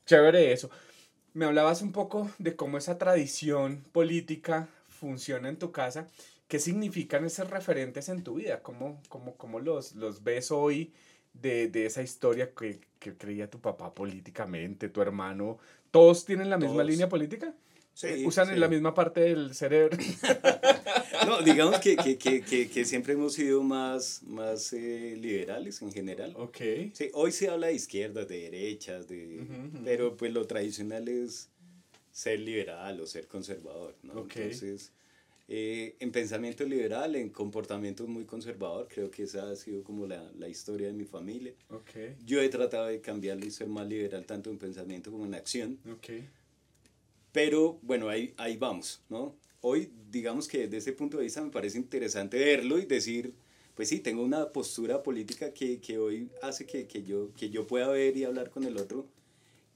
[0.05, 0.71] chévere eso.
[1.33, 6.07] Me hablabas un poco de cómo esa tradición política funciona en tu casa.
[6.47, 8.63] ¿Qué significan esos referentes en tu vida?
[8.63, 10.93] ¿Cómo, cómo, cómo los, los ves hoy
[11.33, 15.59] de, de esa historia que, que, creía tu papá políticamente, tu hermano?
[15.91, 17.53] ¿Todos tienen la misma línea política?
[17.97, 19.97] Sí, usan la misma parte del cerebro.
[21.25, 26.31] no, digamos que, que, que, que, siempre hemos sido más, más eh, liberales en general.
[26.38, 26.57] Ok.
[26.93, 29.43] Sí, hoy se habla de izquierdas, de derechas, de,
[29.83, 31.49] pero pues lo tradicional es
[32.12, 34.27] ser liberal o ser conservador, ¿no?
[34.31, 34.91] Entonces,
[35.47, 40.23] eh, en pensamiento liberal, en comportamiento muy conservador, creo que esa ha sido como la,
[40.38, 41.55] la historia de mi familia.
[41.69, 42.15] Okay.
[42.23, 45.79] Yo he tratado de cambiarlo y ser más liberal tanto en pensamiento como en acción.
[45.97, 46.27] Okay.
[47.38, 49.36] Pero bueno, ahí, ahí vamos, ¿no?
[49.62, 53.32] Hoy, digamos que desde ese punto de vista me parece interesante verlo y decir,
[53.76, 57.67] pues sí, tengo una postura política que, que hoy hace que, que, yo, que yo
[57.67, 59.06] pueda ver y hablar con el otro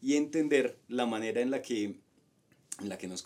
[0.01, 3.23] y entender la manera en la que, en la que nos,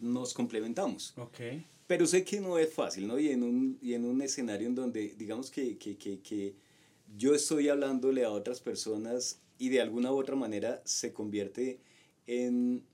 [0.00, 1.12] nos complementamos.
[1.16, 1.66] Okay.
[1.88, 3.18] Pero sé que no es fácil, ¿no?
[3.18, 6.54] Y en un, y en un escenario en donde, digamos que, que, que, que
[7.16, 11.80] yo estoy hablándole a otras personas y de alguna u otra manera se convierte
[12.28, 12.84] en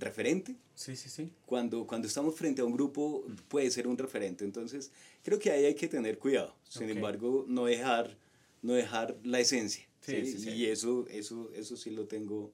[0.00, 0.56] referente.
[0.74, 1.32] Sí, sí, sí.
[1.46, 4.44] Cuando, cuando estamos frente a un grupo puede ser un referente.
[4.44, 4.90] Entonces,
[5.22, 6.54] creo que ahí hay que tener cuidado.
[6.68, 8.16] Sin embargo, no dejar,
[8.62, 9.84] no dejar la esencia.
[10.00, 10.38] Sí, ¿sí?
[10.38, 12.52] Sí, y eso, eso, eso sí lo tengo,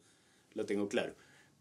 [0.55, 1.15] lo tengo claro.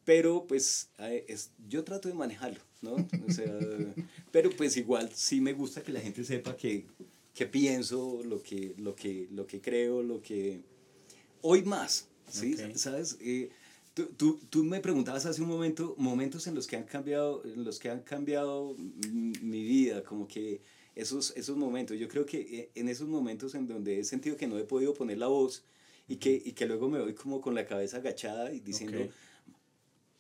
[0.06, 2.96] Pero pues es, yo trato de manejarlo, ¿no?
[3.28, 3.46] O sea,
[4.32, 6.86] pero pues igual sí me gusta que la gente sepa que,
[7.34, 10.62] que pienso, lo que, lo, que, lo que creo, lo que...
[11.42, 12.56] Hoy más, ¿sí?
[12.76, 13.18] ¿Sabes?
[13.22, 13.50] Eh,
[13.94, 17.64] Tú, tú, tú, me preguntabas hace un momento, momentos en los que han cambiado, en
[17.64, 20.62] los que han cambiado mi vida, como que
[20.96, 24.48] esos, esos momentos, yo creo que eh, en esos momentos en donde he sentido que
[24.48, 25.64] no he podido poner la voz
[26.08, 29.10] y que, y que luego me voy como con la cabeza agachada y diciendo,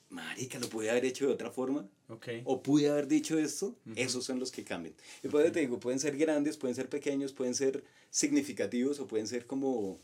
[0.09, 2.41] marica, lo pude haber hecho de otra forma, okay.
[2.45, 4.95] o pude haber dicho esto, esos son los que cambian.
[5.23, 9.27] Y pues te digo, pueden ser grandes, pueden ser pequeños, pueden ser significativos o pueden
[9.27, 9.99] ser como,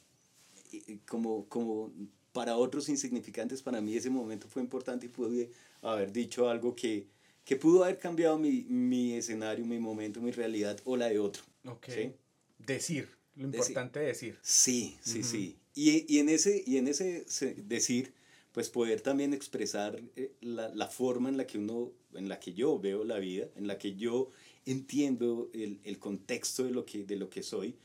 [1.07, 1.91] como, como
[2.31, 7.07] para otros insignificantes, para mí ese momento fue importante y pude haber dicho algo que,
[7.43, 11.43] que pudo haber cambiado mi, mi, escenario, mi momento, mi realidad o la de otro.
[11.65, 11.85] Ok.
[11.87, 12.11] ¿sí?
[12.59, 14.37] Decir, lo importante decir.
[14.41, 15.57] Sí, sí, sí.
[15.73, 17.25] Y, y, en ese, y en ese
[17.65, 18.13] decir,
[18.51, 22.53] pues poder también expresar eh, la, la, forma en la que uno, en la que
[22.53, 24.29] yo veo la vida, en la que yo
[24.65, 27.75] entiendo el, el contexto de lo que, de lo que soy.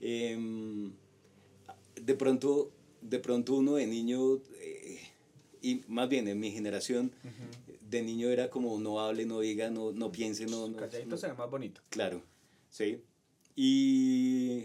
[0.00, 0.36] Eh,
[2.00, 2.72] de pronto
[3.04, 4.98] de pronto uno de niño, eh,
[5.62, 7.12] y más bien en mi generación,
[7.88, 10.68] de niño era como no hable, no diga, no, no piense, no...
[10.68, 11.80] no Calladito se ve más bonito.
[11.90, 12.22] Claro,
[12.70, 13.02] sí.
[13.54, 14.64] Y,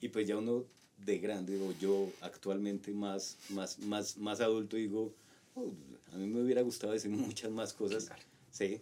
[0.00, 0.64] y pues ya uno
[1.04, 5.12] de grande, o yo actualmente más, más, más, más adulto, digo,
[5.54, 5.72] oh,
[6.12, 8.10] a mí me hubiera gustado decir muchas más cosas.
[8.50, 8.80] Sí.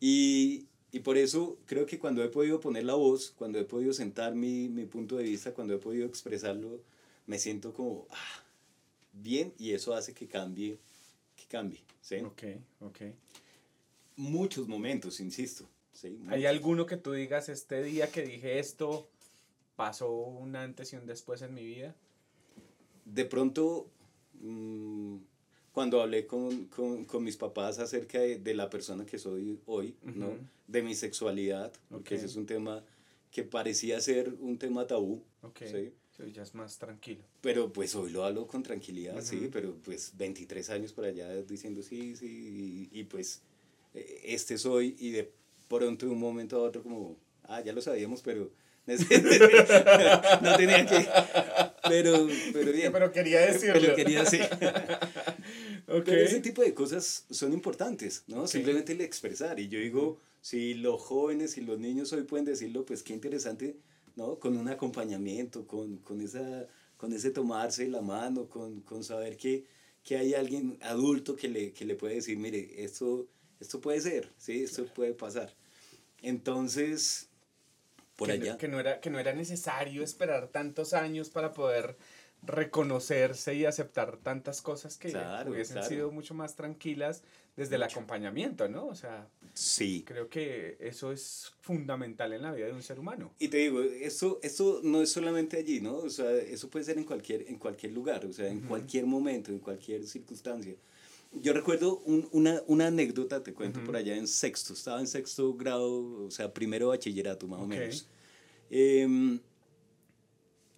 [0.00, 3.92] Y, y por eso creo que cuando he podido poner la voz, cuando he podido
[3.92, 6.80] sentar mi, mi punto de vista, cuando he podido expresarlo,
[7.28, 8.42] me siento como ah,
[9.12, 10.78] bien y eso hace que cambie,
[11.36, 12.16] que cambie, ¿sí?
[12.16, 12.42] Ok,
[12.80, 13.00] ok.
[14.16, 15.68] Muchos momentos, insisto.
[15.92, 16.18] ¿sí?
[16.28, 19.08] ¿Hay alguno que tú digas, este día que dije esto,
[19.76, 21.94] pasó un antes y un después en mi vida?
[23.04, 23.90] De pronto,
[24.40, 25.18] mmm,
[25.72, 29.94] cuando hablé con, con, con, mis papás acerca de, de, la persona que soy hoy,
[30.02, 30.14] uh -huh.
[30.14, 30.30] ¿no?
[30.66, 32.16] De mi sexualidad, porque okay.
[32.16, 32.82] ese es un tema
[33.30, 35.68] que parecía ser un tema tabú, okay.
[35.68, 35.92] ¿sí?
[36.18, 37.22] Sí, ya es más tranquilo.
[37.40, 39.22] Pero pues hoy lo hablo con tranquilidad, uh -huh.
[39.22, 43.40] sí, pero pues 23 años por allá diciendo sí, sí, y, y, pues
[44.24, 45.30] este soy y de
[45.68, 48.50] pronto de un momento a otro como, ah, ya lo sabíamos, pero
[50.42, 51.06] no tenía que,
[51.88, 52.90] pero, pero bien.
[52.90, 53.80] Pero quería decirlo.
[53.80, 54.42] Pero quería decir.
[55.86, 56.02] okay.
[56.04, 58.46] Pero ese tipo de cosas son importantes, ¿no?
[58.46, 58.58] Sí.
[58.58, 59.60] Simplemente el expresar.
[59.60, 63.76] Y yo digo, si los jóvenes y los niños hoy pueden decirlo, pues qué interesante
[64.18, 64.38] ¿no?
[64.38, 69.64] Con un acompañamiento, con, con, esa, con ese tomarse la mano, con, con saber que,
[70.02, 73.28] que hay alguien adulto que le, que le puede decir, mire, esto,
[73.60, 74.64] esto puede ser, ¿sí?
[74.64, 74.94] esto claro.
[74.94, 75.54] puede pasar.
[76.20, 77.28] Entonces,
[78.16, 78.52] por que allá.
[78.52, 81.96] No, que, no era, que no era necesario esperar tantos años para poder
[82.42, 85.88] reconocerse y aceptar tantas cosas que claro, hubiesen claro.
[85.88, 87.22] sido mucho más tranquilas
[87.56, 87.76] desde mucho.
[87.76, 88.86] el acompañamiento, ¿no?
[88.86, 90.04] O sea, sí.
[90.06, 93.34] creo que eso es fundamental en la vida de un ser humano.
[93.38, 95.96] Y te digo, eso, eso no es solamente allí, ¿no?
[95.96, 98.68] O sea, eso puede ser en cualquier, en cualquier lugar, o sea, en uh -huh.
[98.68, 100.74] cualquier momento, en cualquier circunstancia.
[101.32, 103.86] Yo recuerdo un, una, una anécdota, te cuento uh -huh.
[103.86, 107.76] por allá en sexto, estaba en sexto grado, o sea, primero bachillerato más okay.
[107.76, 108.08] o menos.
[108.70, 109.38] Eh,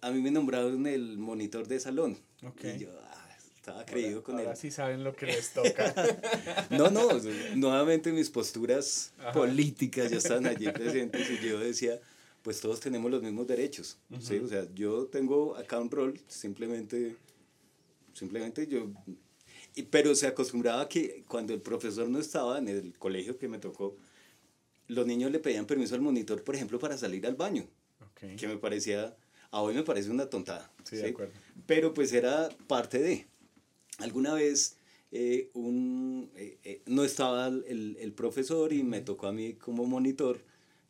[0.01, 2.17] a mí me nombraron el monitor de salón.
[2.43, 2.75] Okay.
[2.75, 4.57] Y yo ah, estaba creído ahora, con ahora él.
[4.57, 5.93] sí saben lo que les toca.
[6.71, 7.07] no, no,
[7.55, 9.31] nuevamente mis posturas Ajá.
[9.31, 11.99] políticas ya están allí presentes y yo decía,
[12.41, 13.99] pues todos tenemos los mismos derechos.
[14.09, 14.21] Uh -huh.
[14.21, 14.37] ¿sí?
[14.39, 17.15] O sea, yo tengo acá un rol, simplemente,
[18.13, 18.91] simplemente yo...
[19.75, 23.57] Y, pero se acostumbraba que cuando el profesor no estaba en el colegio que me
[23.57, 23.95] tocó,
[24.87, 27.65] los niños le pedían permiso al monitor, por ejemplo, para salir al baño.
[28.11, 28.35] Okay.
[28.35, 29.15] Que me parecía
[29.51, 30.71] a hoy me parece una tontada.
[30.83, 31.03] Sí, ¿sí?
[31.03, 31.33] de acuerdo.
[31.67, 33.27] Pero pues era parte de.
[33.99, 34.77] Alguna vez
[35.11, 39.85] eh, un, eh, eh, no estaba el, el, profesor y me tocó a mí como
[39.85, 40.41] monitor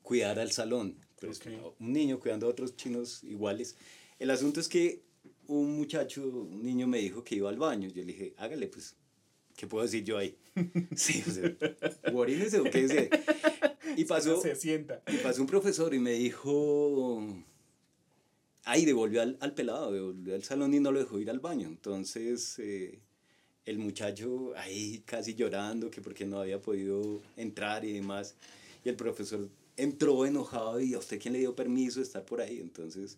[0.04, 0.96] cuidar al salón.
[1.20, 1.40] Pues,
[1.80, 3.76] Un niño cuidando a otros chinos iguales.
[4.20, 5.04] El asunto es que
[5.48, 7.90] un muchacho, un niño me dijo que iba al baño.
[7.90, 8.96] Yo le dije, hágale, pues,
[9.56, 10.38] ¿qué puedo decir yo ahí?
[10.96, 11.56] sí, o sea,
[12.14, 13.10] o qué dice.
[13.98, 15.02] Y pasó, se sienta.
[15.12, 17.24] y pasó un profesor y me dijo,
[18.66, 21.68] ahí devolvió al, al, pelado, devolvió al salón y no lo dejó ir al baño.
[21.68, 23.00] Entonces, eh,
[23.66, 28.36] el muchacho ahí casi llorando que porque no había podido entrar y demás.
[28.84, 29.48] Y el profesor
[29.78, 32.60] entró enojado y a usted quién le dio permiso de estar por ahí.
[32.60, 33.18] Entonces,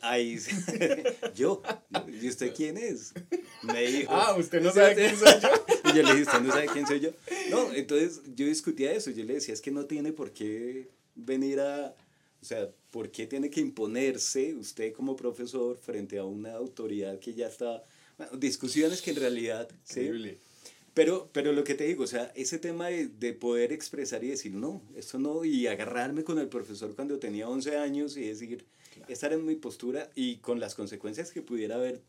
[0.00, 0.38] ahí,
[1.34, 1.62] yo,
[2.20, 3.12] ¿y usted quién es?
[3.62, 4.12] Me dijo.
[4.12, 5.48] Ah, usted no sabe quién soy yo.
[5.90, 7.10] y yo le dije, ¿usted no sabe quién soy yo?
[7.50, 9.10] No, entonces yo discutía eso.
[9.10, 11.94] Yo le decía, es que no tiene por qué venir a,
[12.44, 17.32] o sea, ¿por qué tiene que imponerse usted como profesor frente a una autoridad que
[17.32, 17.82] ya está
[18.34, 19.66] discusiones que en realidad...
[19.82, 20.10] ¿sí?
[20.92, 24.28] Pero, pero lo que te digo, o sea, ese tema de, de, poder expresar y
[24.28, 28.66] decir, no, esto no, y agarrarme con el profesor cuando tenía 11 años y decir,
[29.08, 32.02] estar en mi postura y con las consecuencias que pudiera haber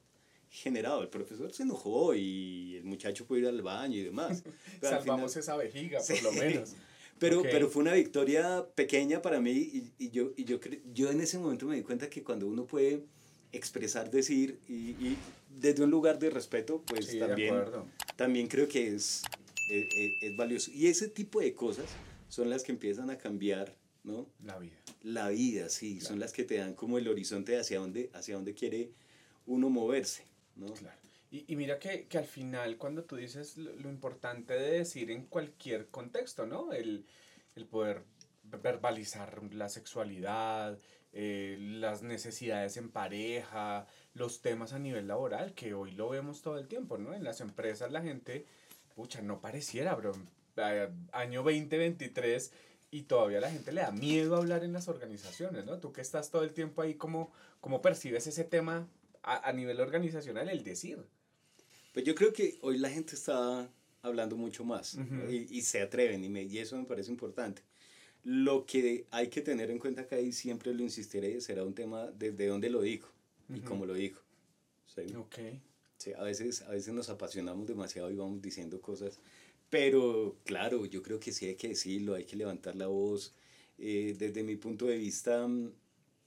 [0.51, 1.01] generado.
[1.01, 4.43] El profesor se enojó y el muchacho pudo ir al baño y demás.
[4.81, 6.75] Salvamos esa vejiga, por lo menos.
[7.17, 10.59] Pero, pero fue una victoria pequeña para mí y, y yo, y yo,
[10.93, 13.03] yo en ese momento me di cuenta que cuando uno puede
[13.53, 15.17] expresar, decir y, y
[15.49, 17.55] desde un lugar de respeto, pues también,
[18.15, 19.23] también creo que es,
[19.69, 19.85] es,
[20.21, 20.71] es, valioso.
[20.73, 21.85] Y ese tipo de cosas
[22.27, 23.73] son las que empiezan a cambiar,
[24.03, 24.27] ¿no?
[24.43, 24.75] La vida.
[25.03, 28.53] La vida, sí, son las que te dan como el horizonte hacia dónde, hacia dónde
[28.53, 28.91] quiere
[29.45, 30.23] uno moverse,
[30.55, 30.73] ¿no?
[30.73, 31.04] Claro.
[31.31, 35.11] Y, y mira que, que, al final, cuando tú dices lo, lo, importante de decir
[35.11, 36.71] en cualquier contexto, ¿no?
[36.71, 37.05] El,
[37.55, 38.03] el poder
[38.43, 40.77] verbalizar la sexualidad,
[41.13, 46.57] eh, las necesidades en pareja, los temas a nivel laboral, que hoy lo vemos todo
[46.57, 47.13] el tiempo, ¿no?
[47.13, 48.45] En las empresas la gente,
[48.95, 50.13] pucha, no pareciera, bro,
[51.11, 52.51] año 2023
[52.91, 55.79] y todavía la gente le da miedo hablar en las organizaciones, ¿no?
[55.79, 58.87] Tú que estás todo el tiempo ahí, ¿cómo, cómo percibes ese tema
[59.23, 61.05] a, a nivel organizacional, el decir?
[61.95, 65.31] Pues yo creo que hoy la gente está hablando mucho más uh -huh.
[65.31, 67.61] y, y, se atreven y, me, y eso me parece importante.
[68.25, 72.11] Lo que hay que tener en cuenta que ahí siempre lo insistiré será un tema
[72.11, 73.07] desde dónde lo digo
[73.47, 73.57] uh -huh.
[73.59, 74.19] y cómo lo digo.
[74.93, 75.15] ¿sí?
[75.15, 75.61] Okay.
[75.97, 79.17] Sí, a, veces, a veces nos apasionamos demasiado y vamos diciendo cosas,
[79.69, 83.33] pero claro, yo creo que sí hay que decirlo, hay que levantar la voz.
[83.77, 85.47] Eh, desde mi punto de vista,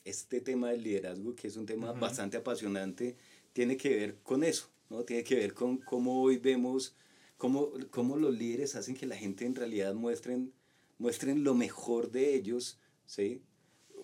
[0.02, 2.00] este tema del liderazgo, que es un tema uh -huh.
[2.00, 3.16] bastante apasionante,
[3.52, 5.05] tiene que ver con eso, ¿no?
[5.05, 6.96] Tiene que ver con cómo hoy vemos,
[7.37, 10.53] cómo, cómo los líderes hacen que la gente en realidad muestren
[10.98, 13.42] muestren lo mejor de ellos, ¿sí?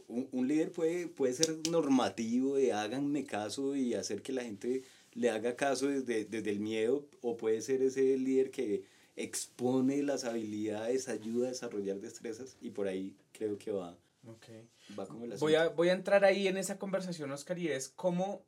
[0.08, 4.82] Un, un, líder puede, puede ser normativo de háganme caso y hacer que la gente
[5.12, 8.84] le haga caso desde, desde el miedo, o puede ser ese líder que
[9.16, 13.96] expone las habilidades, ayuda a desarrollar destrezas y por ahí creo que va.
[14.26, 14.66] Okay.
[14.98, 17.88] va como el voy, a, voy a entrar ahí en esa conversación, Oscar, y es
[17.90, 18.42] cómo,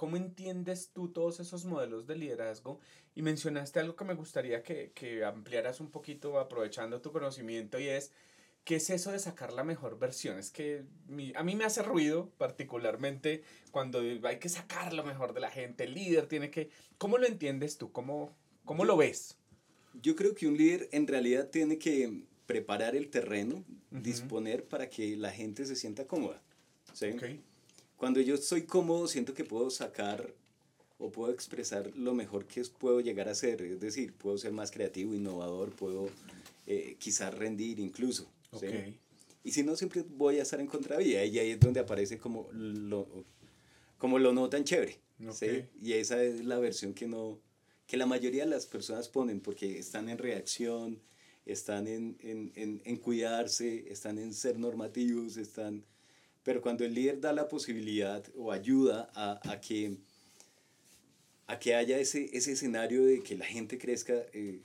[0.00, 2.80] cómo entiendes tú todos esos modelos de liderazgo
[3.14, 7.88] y mencionaste algo que me gustaría que, que, ampliaras un poquito aprovechando tu conocimiento y
[7.88, 8.10] es,
[8.64, 10.38] ¿qué es eso de sacar la mejor versión?
[10.38, 15.34] Es que mi, a mí me hace ruido particularmente cuando hay que sacar lo mejor
[15.34, 16.70] de la gente, el líder tiene que...
[16.96, 17.92] ¿Cómo lo entiendes tú?
[17.92, 18.34] ¿Cómo,
[18.64, 19.36] cómo lo ves?
[19.92, 24.00] Yo creo que un líder en realidad tiene que preparar el terreno, uh -huh.
[24.00, 26.40] disponer para que la gente se sienta cómoda.
[26.94, 27.10] ¿sí?
[27.10, 27.44] Okay.
[28.00, 30.32] Cuando yo estoy cómodo, siento que puedo sacar
[30.98, 34.70] o puedo expresar lo mejor que puedo llegar a ser, es decir, puedo ser más
[34.70, 36.08] creativo, innovador, puedo
[36.66, 38.26] eh, quizás rendir incluso.
[38.52, 38.70] Okay.
[38.70, 38.98] ¿sí?
[39.44, 42.48] Y si no, siempre voy a estar en contravía y ahí es donde aparece como
[42.52, 43.06] lo,
[43.98, 44.96] como lo no tan chévere.
[45.22, 45.60] Okay.
[45.60, 45.86] ¿sí?
[45.86, 47.38] Y esa es la versión que, no,
[47.86, 51.02] que la mayoría de las personas ponen porque están en reacción,
[51.44, 55.84] están en, en, en, en cuidarse, están en ser normativos, están...
[56.42, 59.98] Pero cuando el líder da la posibilidad o ayuda a, a que
[61.50, 64.60] a que haya ese, ese escenario de que la gente crezca, eh,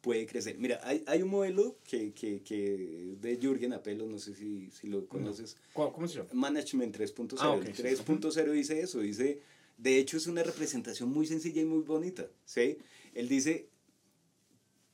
[0.00, 0.56] puede crecer.
[0.56, 4.86] Mira, hay, hay un modelo que, que, que de Jürgen Apelo, no sé si, si
[4.86, 5.56] lo conoces.
[5.76, 5.92] No.
[5.92, 6.30] ¿Cómo se llama?
[6.32, 7.36] Management 3.0.
[7.38, 8.50] Ah, okay, 3.0 sí.
[8.50, 9.42] dice eso, dice,
[9.76, 12.78] de hecho es una representación muy sencilla y muy bonita, ¿sí?
[13.12, 13.68] Él dice,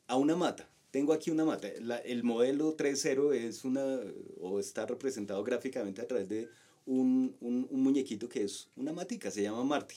[0.08, 3.98] a una mata, tengo aquí una mata, la, el modelo 3.0 es una,
[4.40, 6.48] o está representado gráficamente a través de
[6.86, 9.96] un, un, un muñequito que es una matica, se llama Marty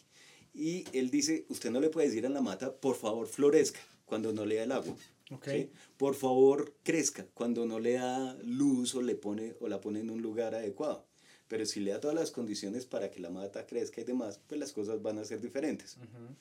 [0.55, 4.31] y él dice, usted no le puede decir a la mata, por favor, florezca cuando
[4.31, 4.95] no le da el agua.
[5.29, 5.63] Okay.
[5.63, 5.69] ¿sí?
[5.97, 10.09] Por favor, crezca cuando no le da luz o, le pone, o la pone en
[10.09, 11.05] un lugar adecuado.
[11.49, 14.59] Pero si le da todas las condiciones para que la mata crezca y demás, pues
[14.59, 15.97] las cosas van a ser diferentes.
[15.97, 16.35] Uh -huh.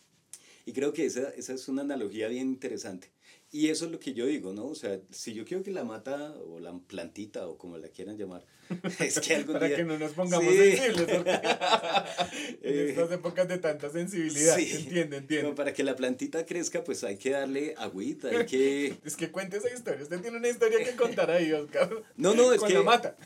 [0.67, 3.11] Y creo que esa, esa es una analogía bien interesante.
[3.51, 4.66] Y eso es lo que yo digo, ¿no?
[4.66, 8.18] O sea, si yo quiero que la mata o la plantita o como la quieran
[8.18, 8.45] llamar,
[8.99, 9.77] es que algún Para día...
[9.77, 10.77] que no nos pongamos Sí.
[10.77, 11.07] sensibles.
[11.16, 11.31] porque
[12.62, 14.57] en Eh, estas épocas de tanta sensibilidad.
[14.57, 14.72] Sí.
[14.72, 15.43] Entiende, entiende.
[15.45, 18.97] Como para que la plantita crezca, pues hay que darle agüita, hay que...
[19.05, 20.03] Es que cuente esa historia.
[20.03, 21.91] Usted tiene una historia que contar ahí, Oscar.
[22.16, 22.75] No, no, es Con que...
[22.75, 23.16] la mata.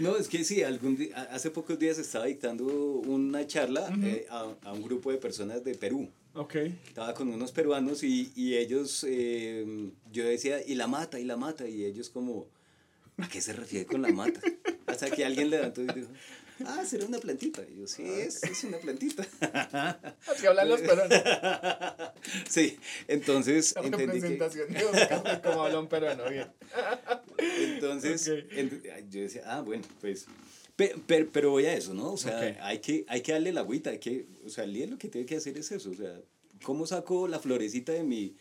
[0.00, 4.26] No, es que sí, algún di- a- hace pocos días estaba dictando una charla eh,
[4.28, 6.10] a, a un grupo de personas de Perú.
[6.36, 6.54] Ok.
[6.86, 11.36] Estaba con unos peruanos y, y ellos, eh, yo decía, y la mata, y la
[11.36, 12.46] mata, y ellos como,
[13.18, 14.40] ¿a qué se refiere con la mata?
[14.86, 16.08] Hasta que alguien levantó y dijo,
[16.66, 17.62] ah, será una plantita.
[17.72, 19.26] Y yo, sí, es, es una plantita.
[20.26, 21.18] Así hablan los peruanos.
[22.48, 22.78] sí,
[23.08, 24.28] entonces La entendí que...
[24.36, 26.28] de Oscar cómo habla un peruano.
[26.28, 26.48] Bien.
[27.38, 30.26] Entonces, ent- yo decía, ah, bueno, pues...
[30.76, 32.12] pe- per- pero voy a eso, ¿no?
[32.12, 32.56] O sea, Ok.
[32.60, 34.26] hay, que, hay que darle la agüita, hay que...
[34.44, 36.20] O sea, el lo que tiene que hacer es eso, o sea,
[36.62, 38.34] ¿cómo saco la florecita de mi...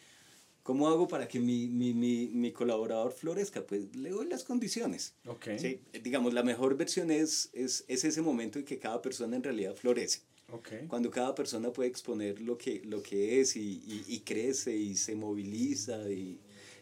[0.63, 3.63] ¿Cómo hago para que mi, mi, mi, mi colaborador florezca?
[3.63, 5.13] Pues le doy las condiciones.
[5.27, 5.49] Ok.
[5.59, 9.43] Sí, digamos, la mejor versión es, es, es ese momento en que cada persona en
[9.43, 10.21] realidad florece.
[10.51, 10.87] Ok.
[10.87, 14.95] Cuando cada persona puede exponer lo que, lo que es y, y, y crece y
[14.95, 16.09] se moviliza.
[16.09, 16.39] Y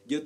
[0.08, 0.22] yo,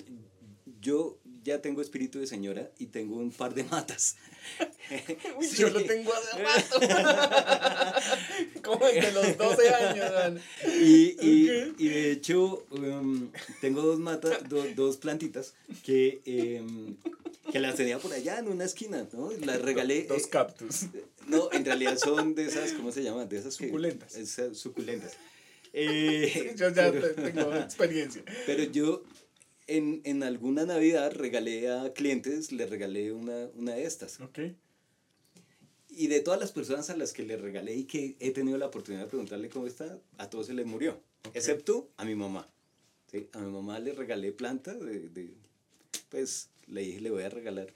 [0.80, 1.18] yo
[1.48, 4.18] ya tengo espíritu de señora y tengo un par de matas.
[5.40, 6.80] Uy, yo lo tengo hace rato.
[8.64, 10.42] Como desde los 12 años, man.
[10.82, 13.32] Y, y, y de hecho, um,
[13.62, 16.96] tengo dos matas, do- dos plantitas que, em,
[17.52, 19.32] que las tenía por allá en una esquina, ¿no?
[19.46, 20.04] Las regalé.
[20.04, 20.88] Dos eh, cactus.
[21.28, 23.30] No, en realidad son de esas, ¿cómo se llaman?
[23.30, 24.16] De esas que- Suculentas.
[24.16, 25.14] esas suculentas.
[25.74, 28.22] Eh, Yo ya pero, tengo experiencia.
[28.46, 29.04] pero yo
[29.68, 34.20] en, en alguna Navidad regalé a clientes, les regalé una, una de estas.
[34.22, 34.40] Ok.
[35.90, 38.68] Y de todas las personas a las que le regalé y que he tenido la
[38.68, 41.00] oportunidad de preguntarle cómo está, a todos se les murió.
[41.28, 41.36] Ok.
[41.36, 42.48] Excepto a mi mamá.
[43.12, 43.28] ¿sí?
[43.34, 45.34] A mi mamá le regalé planta, de, de-
[46.10, 47.68] pues le dije, le voy a regalar.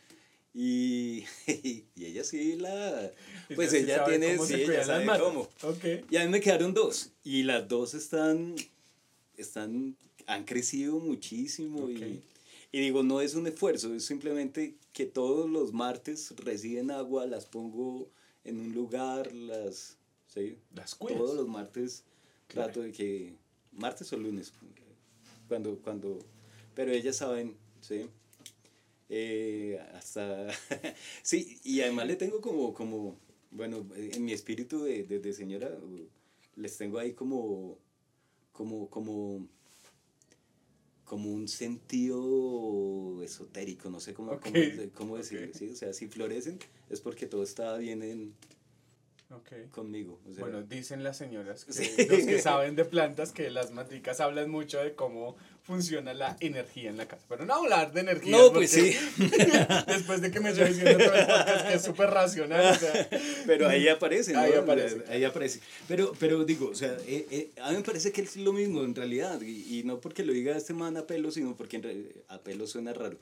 [0.53, 3.11] Y, y ella sí la...
[3.55, 5.49] Pues ella sabe tiene, sí, ella sabe cómo.
[5.63, 5.83] Ok.
[6.09, 7.09] Y a mí me quedaron dos.
[7.23, 8.55] Y las dos están,
[9.37, 9.95] están,
[10.33, 11.85] han crecido muchísimo.
[11.85, 11.89] Ok.
[11.89, 12.21] Y,
[12.73, 17.45] y digo, no es un esfuerzo, es simplemente que todos los martes reciben agua, las
[17.45, 18.07] pongo
[18.45, 20.57] en un lugar, las, ¿sí?
[20.73, 21.19] Las cuidas.
[21.19, 22.03] Todos los martes
[22.47, 22.71] Claro.
[22.73, 23.33] trato de que,
[23.71, 24.51] martes o lunes,
[25.47, 26.19] cuando, cuando,
[26.75, 28.07] pero ellas saben, ¿sí?
[29.07, 30.47] Eh, hasta,
[31.23, 33.15] sí, y además le tengo como, como,
[33.51, 35.71] bueno, en mi espíritu de, de, de señora,
[36.55, 37.77] les tengo ahí como,
[38.51, 39.47] como, como,
[41.11, 44.55] como un sentido esotérico, no sé cómo, Ok, cómo,
[44.93, 45.53] cómo decirlo, ok.
[45.55, 45.69] ¿sí?
[45.69, 46.57] O sea, si florecen
[46.89, 48.33] es porque todo está bien en,
[49.29, 49.69] Ok.
[49.71, 50.21] conmigo.
[50.25, 52.05] O sea, Bueno, dicen las señoras, que Sí.
[52.07, 56.89] los que saben de plantas, que las maticas hablan mucho de cómo funciona la energía
[56.89, 57.23] en la casa.
[57.29, 58.35] Pero no hablar de energía.
[58.37, 58.95] No, pues sí.
[59.87, 62.75] Después de que me estoy diciendo todo el podcast que es súper racional.
[62.75, 63.07] O sea,
[63.45, 64.39] Pero ahí aparece, ¿no?
[64.39, 65.03] Ahí aparece.
[65.07, 65.59] Ahí aparece.
[65.87, 68.83] Pero, pero digo, o sea, eh, eh, a mí me parece que es lo mismo
[68.83, 69.39] en realidad.
[69.41, 72.39] Y, y no porque lo diga este man a pelo, sino porque en re- a
[72.39, 73.17] pelo suena raro.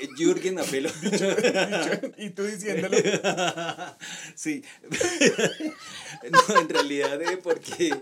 [0.00, 0.90] Eh, Jürgen a pelo.
[2.18, 2.96] y tú diciéndolo.
[4.34, 4.62] sí.
[6.30, 7.94] no, en realidad, eh, porque,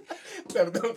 [0.53, 0.95] Perdón.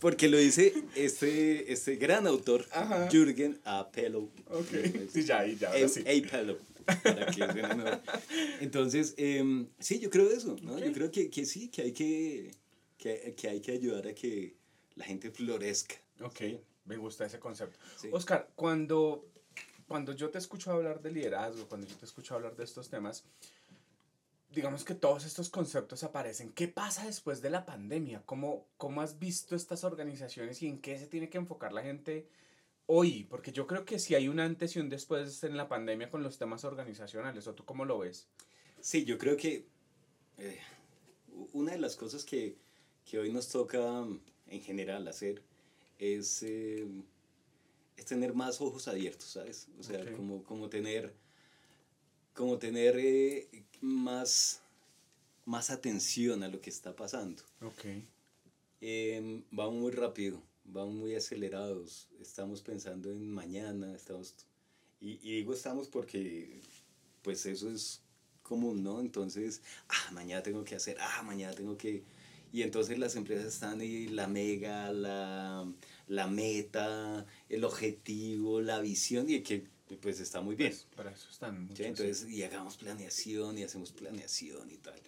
[0.00, 0.72] porque lo dice
[1.04, 3.08] este, este gran autor, Ajá.
[3.10, 4.30] Jürgen a pelo.
[4.48, 4.68] Ok.
[5.12, 6.02] Sí, ya, ya, ahora sí.
[7.02, 7.44] Para que.
[8.60, 10.78] Entonces, em, sí, yo creo eso, ¿no?
[10.78, 10.94] Yo Ok.
[10.94, 12.50] creo que, que sí, que hay que,
[12.98, 14.54] que, que hay que ayudar a que
[14.96, 15.96] la gente florezca.
[16.20, 16.40] Ok,
[16.84, 17.78] me gusta ese concepto.
[18.00, 18.08] Sí.
[18.12, 19.26] Oscar, cuando,
[19.88, 23.24] cuando yo te escucho hablar de liderazgo, cuando yo te escucho hablar de estos temas,
[24.54, 26.52] digamos que todos estos conceptos aparecen.
[26.52, 28.22] ¿Qué pasa después de la pandemia?
[28.24, 32.28] ¿Cómo, ¿Cómo has visto estas organizaciones y en qué se tiene que enfocar la gente
[32.86, 33.24] hoy?
[33.24, 36.22] Porque yo creo que si hay un antes y un después en la pandemia con
[36.22, 38.28] los temas organizacionales, ¿o tú cómo lo ves?
[38.80, 39.66] Sí, yo creo que
[40.38, 40.58] eh,
[41.52, 42.56] una de las cosas que,
[43.04, 45.42] que hoy nos toca mm, en general hacer
[45.98, 46.86] es, eh,
[47.96, 49.68] es tener más ojos abiertos, ¿sabes?
[49.78, 51.14] O sea, como, como tener,
[52.34, 53.48] como tener eh,
[53.84, 54.60] más,
[55.44, 57.42] más atención a lo que está pasando.
[57.60, 57.84] Ok.
[58.80, 64.34] Em, vamos muy rápido, vamos muy acelerados, estamos pensando en mañana, estamos...
[65.00, 66.60] Y, y digo estamos porque
[67.22, 68.00] pues eso es
[68.42, 69.00] común, ¿no?
[69.00, 72.02] Entonces, ah, mañana tengo que hacer, ah, mañana tengo que...
[72.52, 75.66] Y entonces las empresas están ahí, la mega, la,
[76.06, 79.64] la meta, el objetivo, la visión, y que
[80.00, 80.72] pues está muy bien.
[80.72, 81.84] Pues, para eso están ¿sí?
[81.84, 85.00] Entonces, y hagamos planeación y hacemos planeación y tal.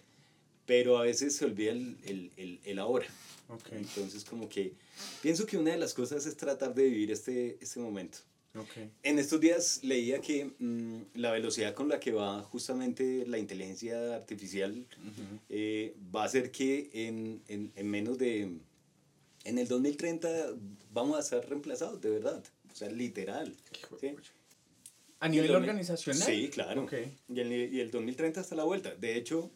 [0.65, 3.07] pero a veces se olvida el, el, el, el ahora.
[3.49, 3.77] Okay.
[3.77, 4.73] Entonces, como que
[5.21, 8.19] pienso que una de las cosas es tratar de vivir este, este momento.
[8.53, 8.89] Okay.
[9.03, 14.15] En estos días leía que mm, la velocidad con la que va justamente la inteligencia
[14.15, 14.85] artificial
[15.49, 18.57] eh, va a hacer que en, en, en, menos de...
[19.43, 20.55] En el 2030
[20.91, 22.43] vamos a ser reemplazados, de verdad.
[22.71, 23.55] O sea, literal.
[24.01, 24.15] ¿sí?
[25.19, 26.21] ¿A nivel organizacional?
[26.21, 26.83] Sí, claro.
[26.83, 27.15] Okay.
[27.27, 28.93] Y, el, y el 2030 está a la vuelta.
[28.95, 29.51] De hecho,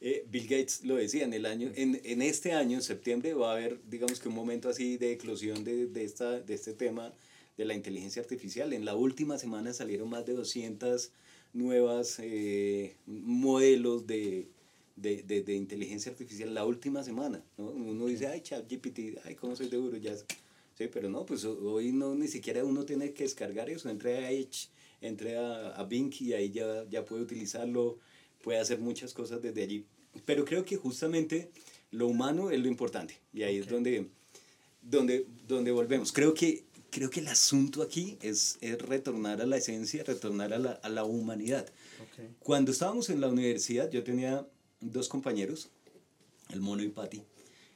[0.00, 3.50] eh, Bill Gates lo decía, en, el año, en, en, este año, en septiembre, va
[3.50, 7.12] a haber, digamos que un momento así de eclosión de, de, esta, de este tema
[7.56, 8.72] de la inteligencia artificial.
[8.72, 11.10] En la última semana salieron más de 200
[11.54, 14.48] nuevas eh, modelos de,
[14.96, 17.42] de, de, de, inteligencia artificial la última semana.
[17.56, 17.70] ¿no?
[17.70, 20.14] Uno dice, ay, ChatGPT, ay, cómo soy seguro, ya.
[20.76, 23.88] Sí, pero no, pues hoy no ni siquiera uno tiene que descargar eso.
[23.88, 24.68] Entre a Edge,
[25.00, 27.98] entre a, a Bing y ahí ya, ya puede utilizarlo
[28.46, 29.84] puede hacer muchas cosas desde allí.
[30.24, 31.50] Pero creo que justamente
[31.90, 34.06] lo humano es lo importante y ahí es donde,
[34.82, 36.12] donde, donde volvemos.
[36.12, 40.58] Creo que, creo que el asunto aquí es, es retornar a la esencia, retornar a
[40.60, 41.66] la, a la humanidad.
[42.38, 44.46] Cuando estábamos en la universidad, yo tenía
[44.80, 45.68] dos compañeros,
[46.50, 47.22] el mono y Patti.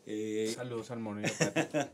[0.07, 1.89] Eh, Saludos al mono y a Patti.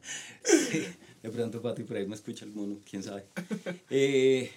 [0.45, 0.83] sí,
[1.23, 3.25] de pronto Patti por ahí me escucha el mono, quién sabe.
[3.89, 4.51] Eh,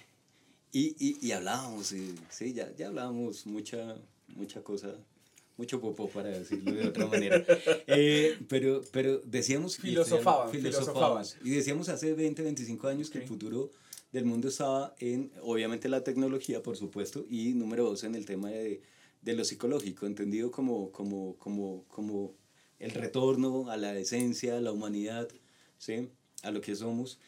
[0.72, 3.96] y, y, y hablábamos, y, sí, ya, ya hablábamos mucha,
[4.28, 4.94] mucha cosa,
[5.56, 7.44] mucho popó para decirlo de otra manera.
[7.86, 9.76] Eh, pero, pero decíamos...
[9.76, 11.36] Filosofaban, filosofábamos.
[11.44, 13.70] Y decíamos hace 20, 25 años que el futuro
[14.12, 18.50] del mundo estaba en, obviamente, la tecnología, por supuesto, y número dos, en el tema
[18.50, 18.80] de,
[19.22, 22.34] de lo psicológico, entendido como, como, como, como
[22.78, 25.28] el retorno a la esencia, a la humanidad,
[25.78, 26.08] ¿sí?
[26.42, 27.18] a lo que somos.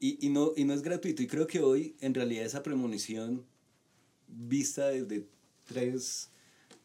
[0.00, 1.22] Y, y, no, y no es gratuito.
[1.22, 3.44] Y creo que hoy, en realidad, esa premonición
[4.28, 5.26] vista desde
[5.64, 6.28] tres,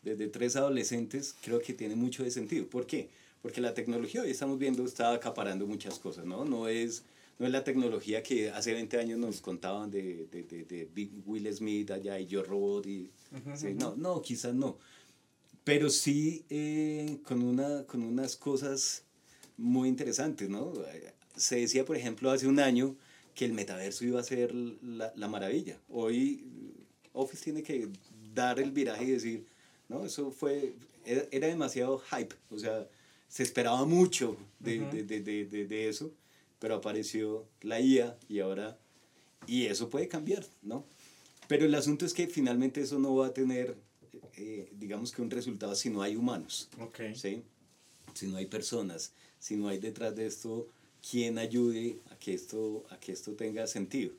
[0.03, 2.67] desde tres adolescentes, creo que tiene mucho de sentido.
[2.67, 3.09] ¿Por qué?
[3.41, 6.45] Porque la tecnología hoy estamos viendo está acaparando muchas cosas, ¿no?
[6.45, 7.03] No es,
[7.37, 11.53] no es la tecnología que hace 20 años nos contaban de, de, de, de Will
[11.53, 12.85] Smith allá y Yo Robot.
[12.85, 13.09] Y,
[13.55, 14.77] sí, no, no, quizás no.
[15.63, 19.03] Pero sí eh, con, una, con unas cosas
[19.57, 20.73] muy interesantes, ¿no?
[21.39, 22.95] Se decía, por ejemplo, hace un año
[23.33, 25.79] que el metaverso iba a ser la, la maravilla.
[25.89, 26.43] Hoy
[27.13, 27.89] Office tiene que
[28.33, 29.45] dar el viraje y decir,
[29.87, 30.73] no, eso fue,
[31.05, 32.87] era, demasiado hype, o sea,
[33.27, 36.11] se esperaba mucho de, de, de, de, de, eso,
[36.59, 38.77] pero apareció la IA y ahora,
[39.47, 40.85] y eso puede cambiar, ¿no?
[41.47, 43.75] Pero el asunto es que finalmente eso no va a tener,
[44.35, 47.15] eh, digamos que un resultado si no hay humanos, okay.
[47.15, 47.41] ¿sí?
[48.13, 50.67] Si no hay personas, si no hay detrás de esto
[51.07, 54.11] quien ayude a que esto, a que esto tenga sentido.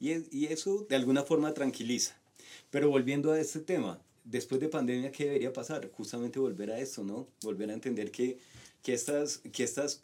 [0.00, 2.16] Y, y eso de alguna forma tranquiliza.
[2.70, 5.90] Pero volviendo a este tema, después de pandemia, ¿qué debería pasar?
[5.92, 7.28] Justamente volver a esto, ¿no?
[7.42, 8.38] Volver a entender que,
[8.82, 10.02] que, estas, que, estas,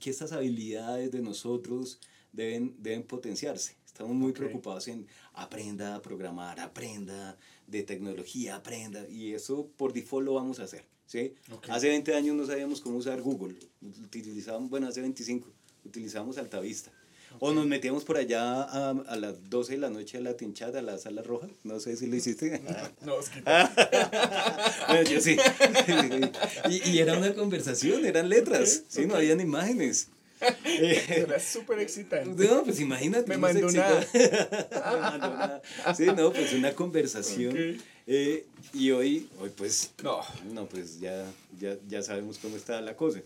[0.00, 2.00] que estas habilidades de nosotros
[2.32, 3.76] deben, deben potenciarse.
[3.86, 4.46] Estamos muy okay.
[4.46, 9.08] preocupados en aprenda a programar, aprenda de tecnología, aprenda.
[9.08, 10.84] Y eso por default lo vamos a hacer.
[11.06, 11.34] ¿Sí?
[11.50, 11.74] Okay.
[11.74, 13.56] Hace 20 años no sabíamos cómo usar Google.
[13.80, 15.48] Utilizábamos, bueno, hace 25
[15.84, 16.90] utilizábamos Altavista.
[17.34, 17.48] Okay.
[17.48, 20.78] O nos metíamos por allá a, a, las 12 de la noche a la tinchada,
[20.78, 21.48] a la sala roja.
[21.64, 22.62] No sé si lo hiciste.
[23.02, 23.40] no, es que...
[24.88, 25.36] bueno, yo sí.
[26.70, 28.84] y, y, era una conversación, eran letras.
[28.88, 29.02] Okay.
[29.02, 30.08] Sí, no habían imágenes.
[30.64, 32.46] Era súper excitante.
[32.46, 33.28] No, pues imagínate.
[33.28, 33.88] Me mandó, una...
[33.88, 35.94] Me mandó una...
[35.94, 37.78] Sí, no, pues una conversación.
[38.06, 40.20] Eh, y hoy, hoy pues, no,
[40.52, 41.24] no pues ya,
[41.58, 43.20] ya, ya sabemos cómo está la cosa.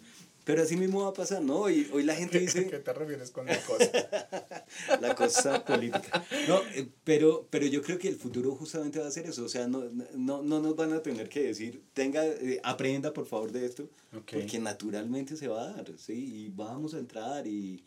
[0.45, 1.61] Pero así mismo va a pasar, ¿no?
[1.61, 2.67] Hoy, hoy la gente dice...
[2.67, 3.91] ¿Qué te refieres con la cosa?
[5.01, 6.25] la cosa política.
[6.49, 9.45] No, eh, pero, pero yo creo que el futuro justamente va a ser eso.
[9.45, 13.27] O sea, no, no, no nos van a tener que decir, tenga, eh, aprenda por
[13.27, 14.41] favor de esto, okay.
[14.41, 16.15] porque naturalmente se va a dar, ¿sí?
[16.15, 17.85] Y vamos a entrar y,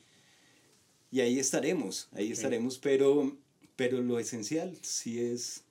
[1.12, 2.32] y ahí estaremos, ahí okay.
[2.34, 3.36] estaremos, pero,
[3.76, 5.63] pero lo esencial sí es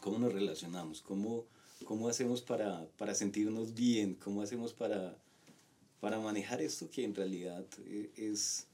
[0.00, 1.46] cómo nos relacionamos, cómo,
[1.84, 5.16] cómo hacemos para, para sentirnos bien, cómo hacemos para
[6.00, 8.66] para manejar esto que en realidad eh, es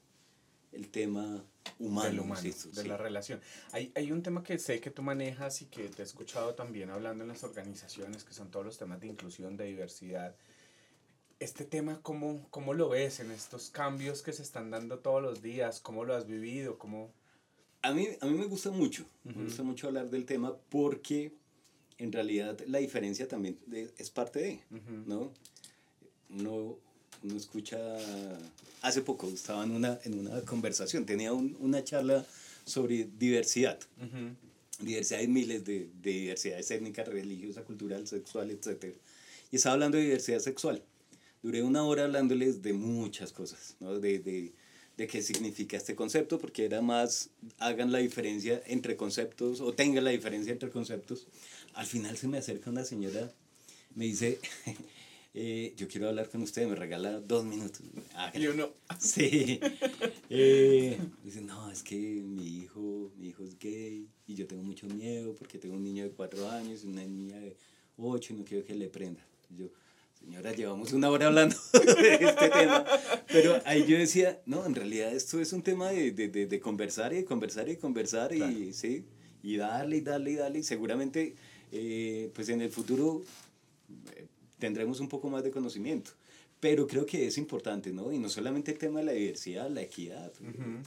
[0.72, 1.44] el tema
[1.78, 2.48] humano, humano ¿sí?
[2.48, 2.88] de sí.
[2.88, 3.40] la relación.
[3.72, 6.90] Hay, hay un tema que sé que tú manejas y que te he escuchado también
[6.90, 10.34] hablando en las organizaciones, que son todos los temas de inclusión, de diversidad.
[11.40, 15.42] Este tema, ¿cómo, cómo lo ves en estos cambios que se están dando todos los
[15.42, 15.80] días?
[15.80, 16.78] ¿Cómo lo has vivido?
[16.78, 17.12] ¿Cómo...
[17.82, 19.36] A, mí, a mí me gusta mucho, uh -huh.
[19.36, 21.32] me gusta mucho hablar del tema porque
[21.98, 23.58] en realidad la diferencia también
[23.98, 25.06] es parte de, uh -huh.
[25.06, 25.32] ¿no?
[26.28, 26.78] No,
[27.22, 27.78] uno escucha,
[28.82, 32.24] hace poco estaba en una, en una conversación, tenía un, una charla
[32.64, 33.78] sobre diversidad.
[34.00, 34.34] Uh -huh.
[34.80, 38.94] Diversidad de miles de, de diversidades étnicas, religiosas, cultural, sexual, etc.
[39.52, 40.82] y estaba hablando de diversidad sexual.
[41.42, 43.98] Duré una hora hablándoles de muchas cosas, ¿no?
[43.98, 44.52] de, de,
[44.96, 50.04] de qué significa este concepto, porque era más, hagan la diferencia entre conceptos o tengan
[50.04, 51.26] la diferencia entre conceptos.
[51.74, 53.32] Al final se me acerca una señora,
[53.94, 54.38] me dice,
[55.34, 57.82] eh, yo quiero hablar con usted, me regala dos minutos.
[58.34, 58.70] Y uno.
[59.00, 59.58] Sí.
[60.28, 64.86] Eh, dice, no, es que mi hijo, mi hijo es gay y yo tengo mucho
[64.86, 67.56] miedo porque tengo un niño de cuatro años y una niña de
[67.96, 69.26] ocho y no quiero que le prenda.
[69.50, 69.66] Y yo,
[70.22, 72.84] señora, llevamos una hora hablando de este tema.
[73.28, 76.60] Pero ahí yo decía, no, en realidad esto es un tema de, de, de, de
[76.60, 79.04] conversar y conversar y conversar y, ¿sí?
[79.42, 80.58] y darle y darle y darle.
[80.60, 81.34] Y seguramente,
[81.72, 83.22] eh, pues en el futuro
[84.16, 84.26] eh,
[84.58, 86.12] tendremos un poco más de conocimiento.
[86.60, 88.12] Pero creo que es importante, ¿no?
[88.12, 90.32] Y no solamente el tema de la diversidad, la equidad,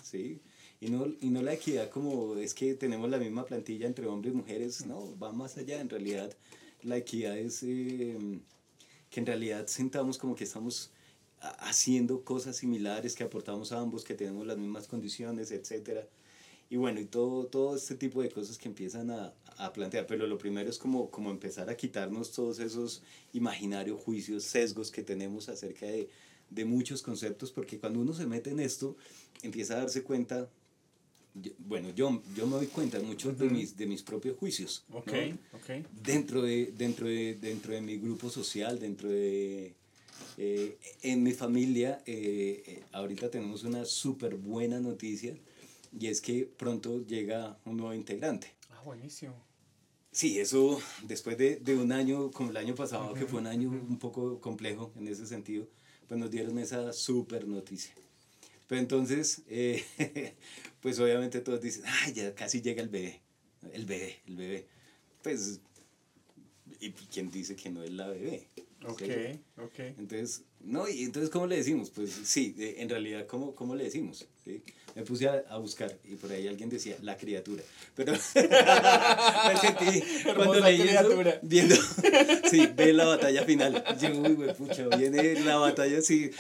[0.02, 0.40] ¿sí?
[0.80, 4.34] Y no, y no la equidad como es que tenemos la misma plantilla entre hombres
[4.34, 5.82] y mujeres, no, va más allá.
[5.82, 6.32] En realidad,
[6.82, 8.40] la equidad es eh,
[9.16, 10.92] que en realidad sentamos como que estamos
[11.40, 16.06] haciendo cosas similares, que aportamos a ambos, que tenemos las mismas condiciones, etcétera.
[16.70, 20.28] Y bueno, y todo, todo este tipo de cosas que empiezan a, a, plantear, pero
[20.28, 25.48] lo primero es como, como empezar a quitarnos todos esos imaginarios, juicios, sesgos que tenemos
[25.48, 26.10] acerca de,
[26.50, 28.98] de muchos conceptos, porque cuando uno se mete en esto,
[29.44, 30.50] empieza a darse cuenta,
[31.60, 34.86] bueno, yo, yo me doy cuenta muchos de, mis, de mis propios juicios.
[34.92, 35.86] Okay, okay.
[36.04, 39.74] Dentro, de, dentro, de, dentro de mi grupo social, dentro de...
[40.38, 45.36] Eh, en mi familia, eh, eh, ahorita tenemos una súper buena noticia
[45.98, 48.54] y es que pronto llega un nuevo integrante.
[48.70, 49.34] Ah, buenísimo.
[50.12, 53.70] Sí, eso después de, de un año, como el año pasado, que fue un año
[53.70, 55.68] un poco complejo en ese sentido,
[56.08, 57.94] pues nos dieron esa súper noticia.
[58.68, 59.84] Pero entonces, eh,
[60.82, 63.22] pues obviamente todos dicen, ay, ya casi llega el bebé,
[63.74, 64.68] el bebé, el bebé.
[65.22, 65.60] Pues,
[66.80, 68.48] ¿y quién dice que no es la bebé?
[68.88, 69.40] Ok, ¿Sí?
[69.58, 69.80] ok.
[69.98, 71.90] Entonces, no, y entonces, ¿cómo le decimos?
[71.90, 74.28] Pues sí, en realidad, ¿cómo, cómo le decimos?
[74.44, 74.62] ¿Sí?
[74.96, 77.62] Me puse a, a, buscar y por ahí alguien decía, la criatura.
[77.96, 80.02] Pero me sentí,
[80.34, 81.32] cuando leí criatura.
[81.32, 81.76] eso, viendo,
[82.50, 83.84] sí, ve la batalla final.
[84.00, 86.32] Yo, uy, güey, pucha, viene la batalla, sí.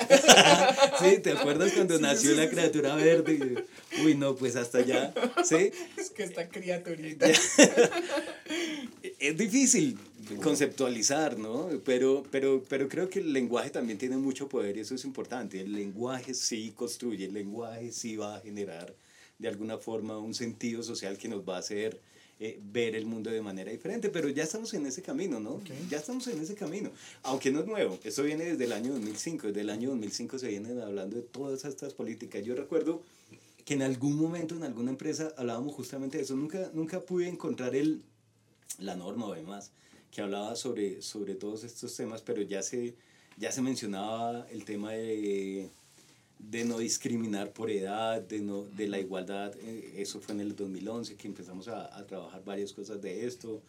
[0.99, 3.66] sí, ¿te acuerdas cuando sí, nació sí, la criatura verde?
[4.04, 5.72] Uy, no, pues hasta allá, ¿sí?
[5.98, 7.28] Es que esta criaturita.
[9.20, 9.98] es difícil
[10.41, 11.70] conceptualizar, ¿no?
[11.86, 15.62] Pero, pero, pero creo que el lenguaje también tiene mucho poder y eso es importante.
[15.62, 18.93] El lenguaje sí construye, el lenguaje sí va a generar
[19.38, 22.00] de alguna forma un sentido social que nos va a hacer
[22.39, 25.52] eh, ver el mundo de manera diferente, pero ya estamos en ese camino, ¿no?
[25.52, 25.88] Okay.
[25.89, 26.91] Ya estamos en ese camino,
[27.24, 30.50] aunque no es nuevo, esto viene desde el año 2005, desde el año 2005 se
[30.50, 32.43] vienen hablando de todas estas políticas.
[32.43, 33.02] Yo recuerdo
[33.66, 37.76] que en algún momento en alguna empresa hablábamos justamente de eso, nunca, nunca pude encontrar
[37.76, 38.03] el,
[38.78, 39.72] la norma o demás
[40.11, 42.95] que hablaba sobre, sobre todos estos temas, pero ya se,
[43.38, 45.70] ya se mencionaba el tema de,
[46.39, 49.53] de no discriminar por edad, de, no, de la igualdad,
[49.95, 53.61] eso fue en el 2011 que empezamos a, a trabajar varias cosas de esto.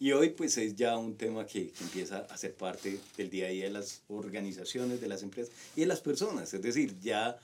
[0.00, 3.46] Y hoy pues es ya un tema que, que, empieza a ser parte del día
[3.46, 6.52] a día de las organizaciones, de las empresas y de las personas.
[6.52, 7.38] Es decir, ya,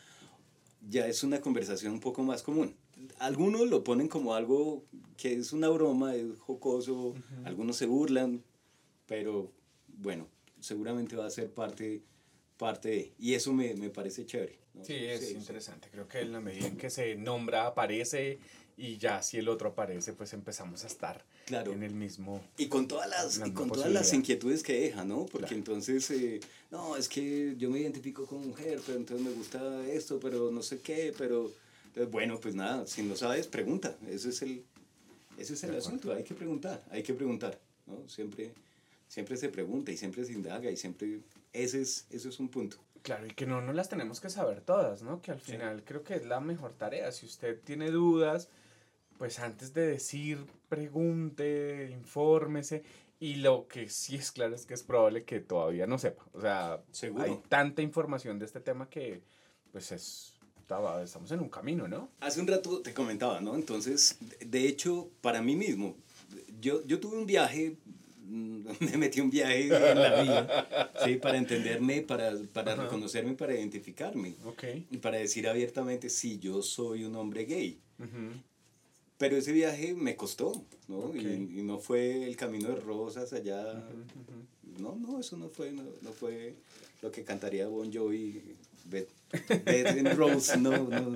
[0.88, 2.74] ya es una conversación un poco más común.
[3.18, 4.84] Algunos lo ponen como algo
[5.16, 7.46] que es una broma, es jocoso, uh -huh.
[7.46, 8.42] algunos se burlan,
[9.06, 9.52] pero
[9.88, 10.28] bueno,
[10.60, 12.02] seguramente va a ser parte,
[12.56, 13.12] parte de...
[13.18, 14.58] Y eso me, me parece chévere.
[14.74, 14.84] ¿no?
[14.84, 15.88] Sí, es sí, interesante.
[15.88, 15.92] Sí.
[15.92, 18.38] Creo que en la medida en que se nombra, aparece
[18.76, 21.72] y ya si el otro aparece, pues empezamos a estar claro.
[21.72, 22.42] en el mismo...
[22.56, 25.26] Y con todas las, y con todas las inquietudes que deja, ¿no?
[25.26, 25.56] Porque claro.
[25.56, 26.40] entonces, eh,
[26.70, 30.62] no, es que yo me identifico como mujer, pero entonces me gusta esto, pero no
[30.62, 31.50] sé qué, pero...
[31.86, 33.96] Entonces, bueno, pues nada, si no sabes, pregunta.
[34.08, 34.64] Ese es el,
[35.38, 38.08] ese es el asunto, hay que preguntar, hay que preguntar, ¿no?
[38.08, 38.52] Siempre,
[39.08, 41.20] siempre se pregunta y siempre se indaga y siempre,
[41.52, 42.76] ese es, ese es un punto.
[43.02, 45.22] Claro, y que no nos las tenemos que saber todas, ¿no?
[45.22, 45.84] Que al final sí.
[45.86, 47.10] creo que es la mejor tarea.
[47.12, 48.48] Si usted tiene dudas,
[49.20, 52.82] pues antes de decir, pregunte, infórmese.
[53.18, 56.24] Y lo que sí es claro es que es probable que todavía no sepa.
[56.32, 57.24] O sea, Seguro.
[57.24, 59.20] hay tanta información de este tema que,
[59.72, 60.38] pues es,
[61.04, 62.08] estamos en un camino, ¿no?
[62.20, 63.56] Hace un rato te comentaba, ¿no?
[63.56, 65.98] Entonces, de hecho, para mí mismo,
[66.58, 67.76] yo, yo tuve un viaje,
[68.26, 71.16] me metí un viaje en la vida, ¿sí?
[71.16, 74.36] Para entenderme, para, para reconocerme, para identificarme.
[74.46, 74.86] Okay.
[74.90, 77.78] Y para decir abiertamente, sí, yo soy un hombre gay.
[77.98, 78.42] Uh -huh.
[79.20, 80.96] Pero ese viaje me costó, ¿no?
[81.10, 81.50] Okay.
[81.54, 83.60] Y, y, no fue el camino de rosas allá.
[83.60, 84.80] Uh -huh, uh -huh.
[84.80, 86.54] No, no, eso no fue, no, no fue
[87.02, 88.40] lo que cantaría Bon Jovi
[88.86, 89.08] Bed,
[89.86, 91.10] and Rose, no, no,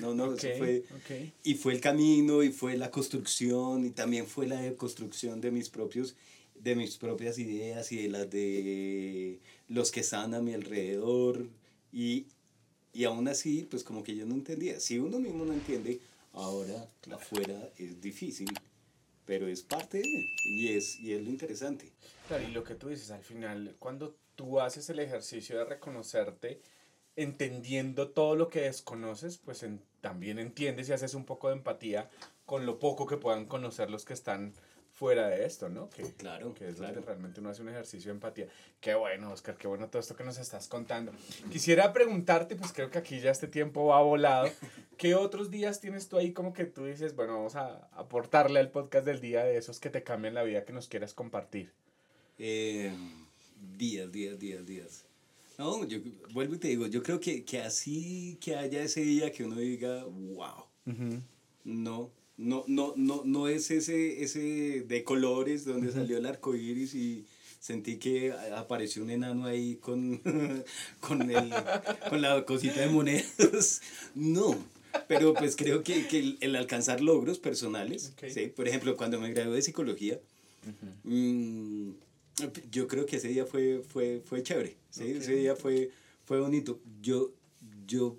[0.00, 0.84] no, no okay, eso fue.
[1.04, 1.32] Okay.
[1.44, 5.70] Y fue el camino, y fue la construcción, y también fue la construcción de mis
[5.70, 6.16] propios,
[6.58, 9.38] de mis propias ideas y de las de
[9.68, 11.46] los que están a mi alrededor.
[11.92, 12.26] Y,
[12.92, 14.80] y aún así, pues como que yo no entendía.
[14.80, 16.00] Si uno mismo no entiende,
[16.34, 18.48] ahora afuera es difícil,
[19.24, 21.92] pero es parte de, y es, y es lo interesante.
[22.28, 26.60] Claro, y lo que tú dices al final, cuando tú haces el ejercicio de reconocerte,
[27.16, 32.10] entendiendo todo lo que desconoces, pues en, también entiendes y haces un poco de empatía
[32.44, 34.52] con lo poco que puedan conocer los que están
[35.04, 35.90] fuera de esto, ¿no?
[35.90, 36.94] Que, claro, que es claro.
[36.94, 38.48] donde realmente uno hace un ejercicio de empatía.
[38.80, 41.12] Qué bueno, Oscar, qué bueno todo esto que nos estás contando.
[41.52, 44.48] Quisiera preguntarte, pues creo que aquí ya este tiempo va volado,
[44.96, 48.70] ¿qué otros días tienes tú ahí como que tú dices, bueno, vamos a aportarle al
[48.70, 51.70] podcast del día de esos que te cambian la vida que nos quieras compartir?
[52.38, 52.90] Eh,
[53.76, 55.04] días, días, días, días.
[55.58, 55.98] No, yo
[56.32, 59.56] vuelvo y te digo, yo creo que, que así que haya ese día que uno
[59.56, 60.64] diga, wow,
[61.64, 66.94] no, no, no, no, no es ese, ese de colores donde salió el arco iris
[66.94, 67.24] y
[67.60, 70.18] sentí que apareció un enano ahí con,
[71.00, 71.52] con, el,
[72.08, 73.80] con la cosita de monedas.
[74.14, 74.56] No,
[75.08, 78.28] pero pues creo que, que el, el alcanzar logros personales, Ok.
[78.30, 78.46] ¿sí?
[78.46, 80.20] por ejemplo, cuando me gradué de psicología,
[81.04, 81.90] mm,
[82.70, 85.02] yo creo que ese día fue, fue, fue chévere, ¿sí?
[85.02, 85.20] Ok.
[85.22, 85.90] ese día fue,
[86.24, 86.80] fue bonito.
[87.02, 87.32] Yo,
[87.86, 88.16] yo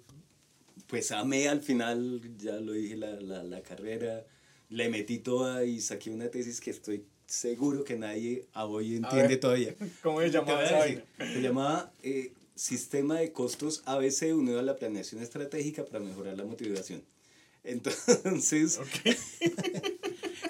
[0.87, 4.25] pues amé al final, ya lo dije, la, la, la carrera,
[4.69, 9.27] le metí toda y saqué una tesis que estoy seguro que nadie a hoy entiende
[9.29, 9.39] ver.
[9.39, 9.75] todavía.
[10.03, 10.83] ¿Cómo se llamaba a?
[10.87, 16.45] Se llamaba eh, Sistema de Costos ABC unido a la planeación estratégica para mejorar la
[16.45, 17.03] motivación.
[17.63, 19.15] Entonces, Ok,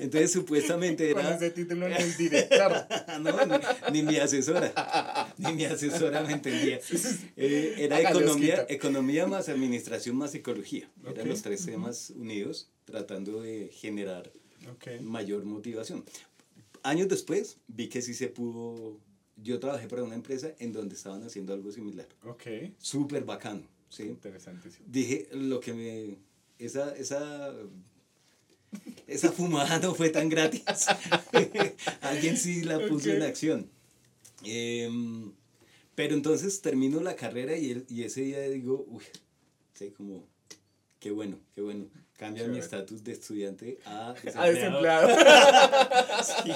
[0.05, 1.35] entonces supuestamente con era...
[1.35, 2.87] ese título en el director.
[3.21, 3.31] no,
[3.91, 6.79] ni, ni mi asesora, ni mi asesora me entendía.
[7.35, 10.89] Eh, era economía, economía más administración más psicología.
[11.03, 11.11] Ok.
[11.11, 14.31] Eran los tres temas unidos tratando de generar
[14.71, 16.03] Ok, mayor motivación.
[16.83, 18.99] Años después vi que sí se pudo,
[19.35, 22.07] yo trabajé para una empresa en donde estaban haciendo algo similar.
[22.23, 22.43] ok.
[22.77, 24.03] Súper bacano, ¿sí?
[24.03, 24.85] Interesantísimo.
[24.87, 26.17] Dije, lo que me,
[26.57, 27.53] esa, esa,
[29.07, 30.63] esa fumada no fue tan gratis.
[32.01, 33.69] Alguien sí la puso en acción.
[34.43, 35.31] Em,
[35.95, 39.03] pero entonces termino la carrera y, el- y ese día digo, uy,
[39.73, 40.27] sí, como,
[40.99, 41.85] qué bueno, qué bueno.
[42.17, 45.09] Cambia mi estatus de estudiante a Ah, desempleado.
[46.23, 46.51] Sí,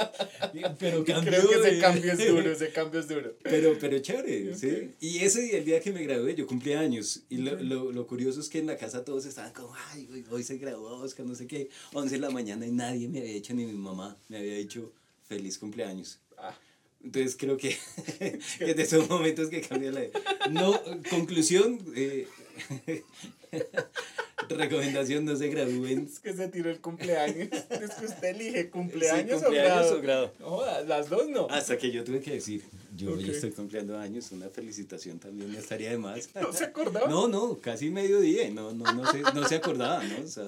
[0.79, 3.33] pero cambió Creo que ese de- cambio es duro, ese cambio es duro.
[3.43, 4.57] Pero, pero chévere, Ok.
[4.57, 4.91] ¿sí?
[5.01, 7.23] Y ese día, el día que me gradué, yo cumplí años.
[7.29, 10.25] Y lo, lo, lo curioso es que en la casa todos estaban como, ay, hoy,
[10.31, 11.69] hoy se graduó Oscar, no sé qué.
[11.93, 14.93] 11 de la mañana y nadie me había hecho, ni mi mamá me había dicho
[15.27, 16.19] feliz cumpleaños.
[16.37, 16.57] Ah,
[17.03, 17.77] Entonces creo que,
[18.59, 20.03] que de esos momentos que cambia la
[20.49, 22.27] No, conclusión, eh,
[24.49, 26.07] recomendación, no se gradúen.
[26.11, 27.49] es que se tiró el cumpleaños.
[27.69, 29.97] Es que usted elige cumpleaños, Sí, cumpleaños o grado.
[29.97, 30.33] o grado.
[30.39, 31.47] No jodas, las dos no.
[31.49, 32.63] Hasta que yo tuve que decir,
[32.95, 36.29] yo ya estoy cumpliendo años, una felicitación también no estaría de más.
[36.41, 37.07] ¿No se acordaba?
[37.07, 40.23] No, no, casi mediodía, no, no, no, se, no se acordaba, ¿no?
[40.23, 40.45] O sea,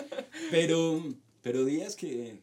[0.50, 1.02] pero,
[1.42, 2.38] pero días que,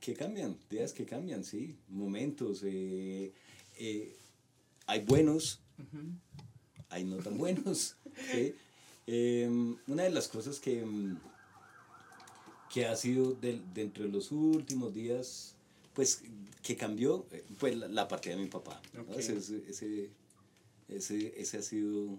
[0.00, 2.62] que cambian, días que cambian, sí, momentos.
[2.64, 3.32] eh,
[3.78, 4.16] eh,
[4.86, 5.60] hay buenos.
[6.90, 7.96] Hay no tan buenos.
[8.32, 8.54] ¿sí?
[9.06, 11.16] Em, una de las cosas que, mm,
[12.72, 15.54] que ha sido del- dentro de los últimos días,
[15.94, 16.22] pues
[16.62, 17.26] que cambió,
[17.58, 18.80] pues la, la partida de mi papá.
[18.92, 19.02] ¿no?
[19.02, 19.18] Ok.
[19.18, 20.10] Ese, ese,
[20.88, 22.18] ese, ese, ha sido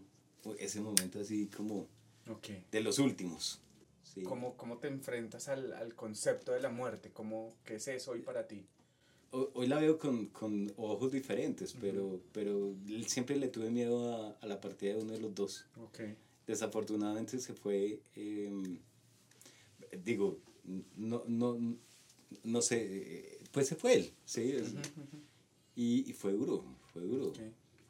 [0.60, 1.88] ese momento así como
[2.30, 2.50] Ok.
[2.72, 3.60] de los últimos.
[4.14, 4.24] ¿sí?
[4.24, 7.12] ¿Cómo, ¿Cómo te enfrentas al, al concepto de la muerte?
[7.14, 8.66] ¿Cómo, ¿Qué es eso hoy para ti?
[9.32, 12.76] Ho- Hoy la veo con, con ojos diferentes, pero, pero
[13.08, 15.66] siempre le tuve miedo a, a la partida de uno de los dos.
[15.78, 16.02] Ok.
[16.48, 18.80] desafortunadamente se fue, em,
[20.04, 20.40] digo,
[20.98, 21.58] no, no,
[22.44, 24.56] no sé, eh, pues se fue él, ¿sí?
[24.58, 25.22] Ujú, ujú.
[25.76, 27.40] y, y fue duro, fue duro, Ok.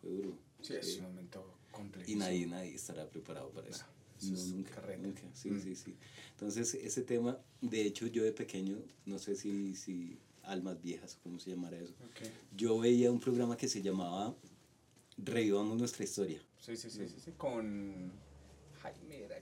[0.02, 0.38] fue duro.
[0.62, 2.12] Sí, es un momento complejo.
[2.12, 3.86] Y nadie, nadie estará preparado para eso.
[4.22, 5.02] No, es nunca, carreta.
[5.02, 5.62] nunca, sí, Mm.
[5.64, 5.96] sí, sí.
[6.34, 8.78] Entonces, ese tema, de hecho, yo de pequeño,
[9.08, 10.20] no sé si, si
[10.52, 12.28] almas viejas, o cómo se llamará eso, Ok.
[12.56, 14.36] yo veía un programa que se llamaba
[15.18, 16.42] Revivamos nuestra historia.
[16.60, 17.32] Sí, sí, sí, sí, sí.
[17.38, 18.12] Con
[18.82, 19.40] Jaime era.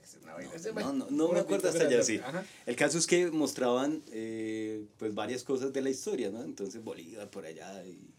[0.74, 2.18] No, no, no, no me acuerdo hasta allá, sí.
[2.18, 2.44] Ajá.
[2.66, 6.44] El caso es que mostraban eh, pues varias cosas de la historia, ¿no?
[6.44, 8.14] Entonces Bolívar por allá y,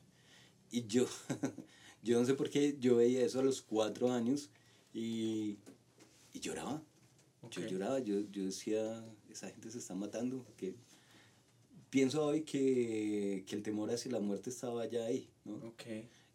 [0.71, 1.07] y yo,
[2.03, 4.49] yo no sé por qué, yo veía eso a los cuatro años
[4.95, 5.59] y,
[6.33, 6.83] y lloraba.
[7.51, 7.69] Yo Ok.
[7.71, 10.47] lloraba, yo, yo decía, esa gente se está matando.
[10.57, 10.75] Que...
[11.91, 15.55] Pienso hoy que, que el temor hacia la muerte estaba ya ahí, ¿no?
[15.57, 15.83] Ok.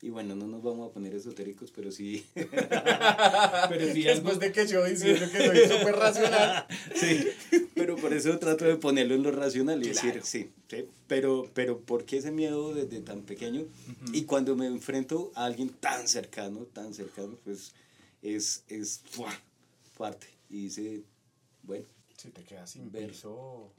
[0.02, 2.26] Y bueno, no nos vamos a poner esotéricos, pero sí.
[2.36, 6.68] pero sí algo- Después de que yo diciendo que soy súper racional.
[6.96, 7.28] Sí,
[7.74, 11.80] pero, por eso trato de ponerlo en lo racional y decir, sí, sí, pero, pero
[11.80, 13.66] ¿por qué ese miedo desde tan pequeño?
[14.14, 17.74] Y cuando me enfrento a alguien tan cercano, tan cercano, pues
[18.22, 19.02] es, es
[19.94, 20.28] fuerte.
[20.50, 21.04] Y dice,
[21.64, 21.86] bueno.
[22.18, 23.72] Si te quedas sin verso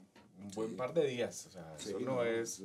[0.43, 2.61] un buen par de días, o sea, eso no, es...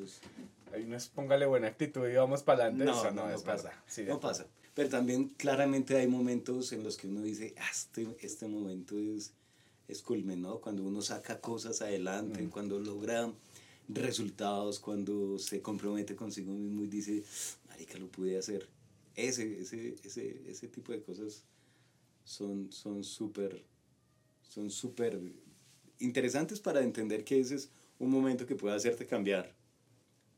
[0.73, 3.73] Ahí no es póngale buena actitud y vamos para adelante, no, eso no, es pasa.
[4.07, 4.47] no pasa.
[4.75, 9.35] Pero también claramente hay momentos en los que uno dice, ah, este, este momento es,
[9.87, 10.61] es culmen, ¿no?
[10.61, 12.51] Cuando uno saca cosas adelante, mm.
[12.51, 13.31] cuando logra
[13.89, 17.23] resultados, cuando se compromete consigo mismo y dice,
[17.69, 18.67] marica, lo pude hacer.
[19.15, 21.45] Ese, ese, ese, ese tipo de cosas
[22.25, 22.71] son
[23.05, 23.63] súper,
[24.49, 25.21] son súper
[26.03, 29.55] interesantes para entender que ese es un momento que puede hacerte cambiar.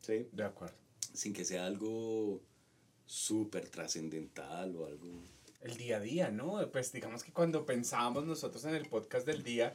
[0.00, 0.28] ¿Sí?
[0.32, 0.76] De acuerdo.
[1.12, 2.40] Sin que sea algo
[3.06, 5.22] súper trascendental o algo...
[5.60, 6.70] El día a día, ¿no?
[6.70, 9.74] Pues digamos que cuando pensábamos nosotros en el podcast del día,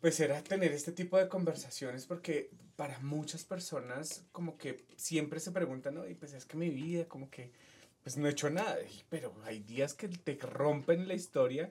[0.00, 5.50] pues era tener este tipo de conversaciones porque para muchas personas como que siempre se
[5.50, 6.08] preguntan, ¿no?
[6.08, 7.50] Y pues es que mi vida como que
[8.02, 11.70] pues no he hecho nada, pero hay días que te rompen la historia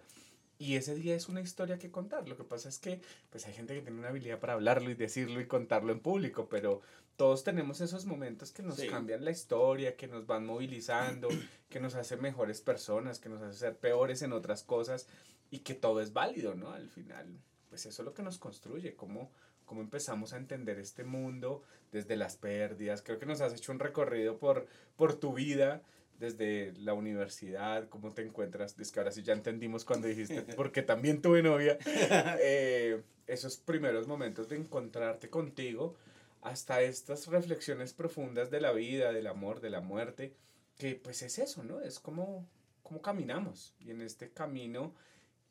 [0.60, 2.28] y ese día es una historia que contar.
[2.28, 3.01] Lo que pasa es que
[3.32, 6.49] pues hay gente que tiene una habilidad para hablarlo y decirlo y contarlo en público,
[6.49, 6.82] pero
[7.16, 11.30] todos tenemos esos momentos que nos cambian la historia, que nos van movilizando,
[11.70, 15.07] que nos hacen mejores personas, que nos hacen ser peores en otras cosas
[15.49, 16.72] y que todo es válido, ¿no?
[16.72, 17.39] Al final,
[17.70, 19.32] pues eso es lo que nos construye, cómo,
[19.66, 23.01] cómo empezamos a entender este mundo desde las pérdidas.
[23.01, 25.84] Creo que nos has hecho un recorrido por, por tu vida
[26.20, 30.82] desde la universidad, cómo te encuentras, es que ahora sí ya entendimos cuando dijiste, porque
[30.82, 31.78] también tuve novia,
[32.41, 35.95] eh, esos primeros momentos de encontrarte contigo,
[36.41, 40.34] hasta estas reflexiones profundas de la vida, del amor, de la muerte,
[40.78, 41.82] que pues es eso, ¿no?
[41.82, 42.47] Es como,
[42.84, 44.93] como caminamos y en este camino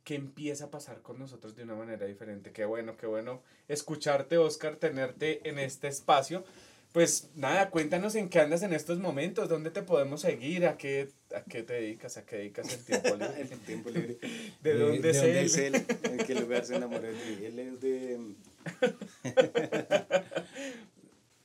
[0.05, 2.53] que empieza a pasar con nosotros de una manera diferente.
[2.53, 6.45] Qué bueno, qué bueno escucharte, Oscar, tenerte en este espacio
[6.93, 11.11] pues nada, cuéntanos en qué andas en estos momentos, dónde te podemos seguir, a qué,
[11.35, 13.41] a qué te dedicas, a qué dedicas el tiempo libre.
[13.53, 14.19] el tiempo libre.
[14.63, 15.75] ¿De, dónde, es, él?
[15.75, 17.45] ¿En qué lugar se enamoró de ti?
[17.45, 18.19] Él es de...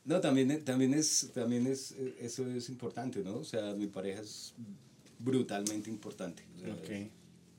[0.05, 3.37] no, también, también, es, también es, eso es importante, ¿no?
[3.37, 4.53] O sea, mi pareja es
[5.19, 6.43] brutalmente importante.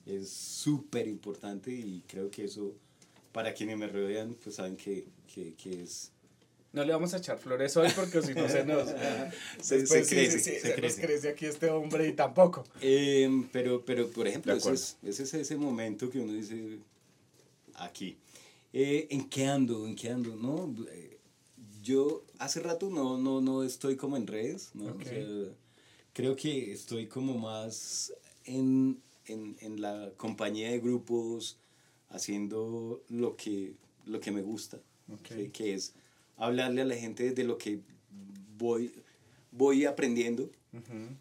[0.06, 2.74] Es súper importante y creo que eso,
[3.32, 6.13] para quienes me rodean, pues saben que, que, que es
[6.74, 8.88] no le vamos a echar flores hoy porque si no se nos...
[9.60, 12.64] se, crece, se, Nos crece aquí este hombre y tampoco.
[12.80, 16.78] Em, pero, pero, por ejemplo, ese es, ese es, ese momento que uno dice,
[17.74, 18.18] aquí.
[18.72, 19.86] Eh, ¿En qué ando?
[19.86, 20.34] ¿En qué ando?
[20.34, 21.18] No, eh,
[21.80, 24.96] yo hace rato no, no, no estoy como en redes, ¿no?
[26.12, 28.12] creo que estoy como más
[28.44, 31.56] en, en, en, la compañía de grupos,
[32.08, 33.74] haciendo lo que,
[34.06, 34.80] lo que me gusta,
[35.52, 35.94] que es
[36.36, 37.80] hablarle a la gente de lo que
[38.58, 38.92] voy,
[39.52, 40.50] voy aprendiendo.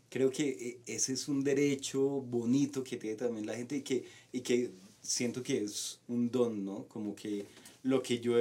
[0.10, 4.04] Creo que eh, ese es un derecho bonito que tiene también la gente y que,
[4.32, 6.88] y que siento que es un don, ¿no?
[6.88, 7.46] Como que
[7.84, 8.34] lo que yo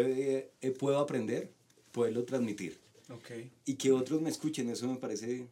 [0.79, 1.51] puedo aprender,
[1.93, 2.79] poderlo transmitir.
[3.11, 3.51] Okay.
[3.67, 5.47] Y que otros me escuchen, eso me parece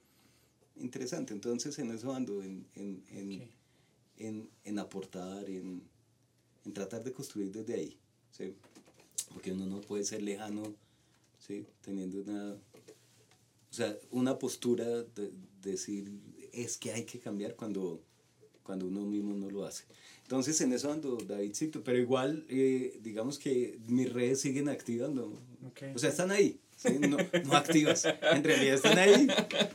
[0.76, 1.34] interesante.
[1.34, 3.48] Entonces en eso ando, en, en, en,
[4.16, 5.82] en, en aportar, en,
[6.64, 7.96] en tratar de construir desde ahí.
[8.30, 8.54] ¿sí?
[9.32, 10.62] Porque uno no puede ser lejano
[11.41, 11.66] ¿sí?
[11.80, 15.32] Teniendo una, o sea, una postura de,
[15.62, 16.11] decir,
[16.53, 18.03] es que hay que cambiar cuando,
[18.62, 19.84] cuando uno mismo no lo hace.
[20.22, 25.99] Entonces en eso ando Davidcito, pero igual eh, digamos que mis redes siguen activas, o
[25.99, 26.61] sea, están ahí,
[27.01, 29.26] no, no, activas, en realidad están ahí.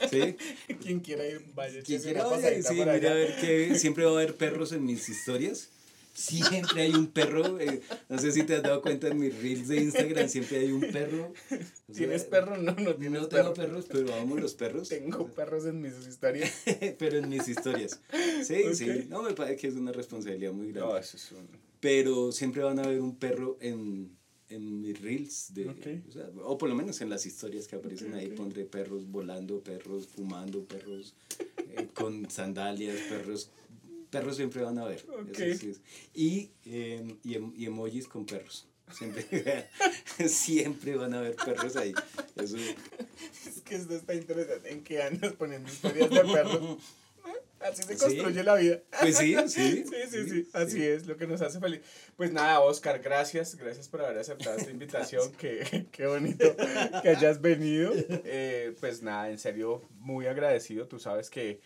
[0.10, 0.36] ¿sí?
[0.82, 1.82] Quien quiera ir, vaya.
[1.84, 5.10] Quien quiera, vaya, sí, mira a ver que siempre va a haber perros en mis
[5.10, 5.70] historias
[6.16, 7.60] siempre hay un perro.
[7.60, 10.72] Eh, no sé si te has dado cuenta en mis reels de Instagram, siempre hay
[10.72, 11.34] un perro.
[11.94, 12.58] ¿Tienes perro?
[12.58, 14.90] No, no tienes No tengo perros, pero amo los perros.
[14.90, 16.52] Tengo perros en mis historias.
[16.98, 18.00] pero en mis historias.
[18.44, 19.06] Sí, sí.
[19.10, 20.94] No, me parece que es una responsabilidad muy grande.
[20.94, 21.48] No, eso es un...
[21.80, 24.18] Pero siempre van a ver un perro en,
[24.50, 25.54] en mis reels.
[25.54, 29.10] De, o, sea, o, por lo menos en las historias que aparecen ahí pondré perros
[29.10, 31.16] volando, perros fumando, perros
[31.58, 33.52] eh, con sandalias, perros
[34.16, 35.04] perros siempre van a ver.
[36.14, 38.68] Y, em, y, em, y, emojis con perros.
[38.92, 39.26] Siempre,
[40.28, 41.94] siempre van a haber perros ahí.
[42.36, 42.58] Eso.
[42.58, 44.72] Es que esto está interesante.
[44.72, 46.78] ¿En qué andas poniendo historias de perros?
[47.60, 48.80] Así se construye la vida.
[49.02, 49.84] Pues sí, sí.
[49.90, 50.50] sí, sí, sí.
[50.54, 51.82] Así es, lo que nos hace feliz.
[52.16, 53.56] Pues nada, Oscar, gracias.
[53.56, 55.32] Gracias por haber aceptado esta invitación.
[55.40, 56.56] Qué, qué, bonito
[57.02, 57.92] que hayas venido.
[58.24, 60.88] Eh, pues nada, en serio, muy agradecido.
[60.88, 61.60] Tú sabes que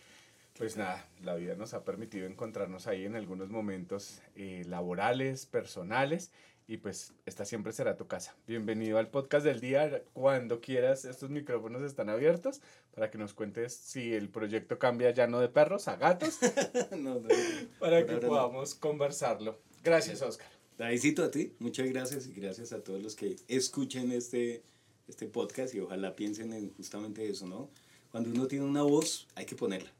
[0.60, 6.32] pues nada, la vida nos ha permitido encontrarnos ahí en algunos momentos eh, laborales, personales,
[6.68, 8.36] y pues esta siempre será tu casa.
[8.46, 10.02] Bienvenido al podcast del día.
[10.12, 12.60] Cuando quieras, estos micrófonos están abiertos
[12.94, 16.38] para que nos cuentes si el proyecto cambia ya no de perros a gatos,
[16.90, 17.28] No, no,
[17.78, 18.28] para que ahora no.
[18.28, 19.58] podamos conversarlo.
[19.82, 20.48] Gracias, Oscar.
[20.76, 24.62] Davidcito, a ti, muchas gracias y gracias a todos los que escuchen este,
[25.08, 27.70] este podcast y ojalá piensen en justamente eso, ¿no?
[28.10, 29.90] Cuando uno tiene una voz, hay que ponerla.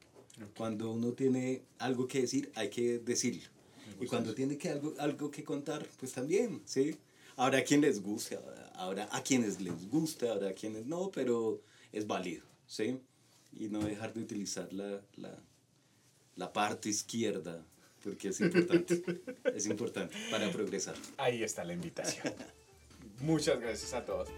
[0.55, 3.49] Cuando uno tiene algo que decir, hay que decirlo.
[3.99, 6.97] Y cuando tiene que algo, algo que contar, pues también, ¿sí?
[7.35, 8.37] Habrá a quien les guste,
[8.73, 11.61] habrá a quienes les guste, habrá a quienes no, pero
[11.91, 12.99] es válido, ¿sí?
[13.53, 15.37] Y no dejar de utilizar la, la,
[16.35, 17.63] la parte izquierda,
[18.03, 19.03] porque es importante,
[19.55, 20.95] es importante para progresar.
[21.17, 22.33] Ahí está la invitación.
[23.19, 24.29] Muchas gracias a todos.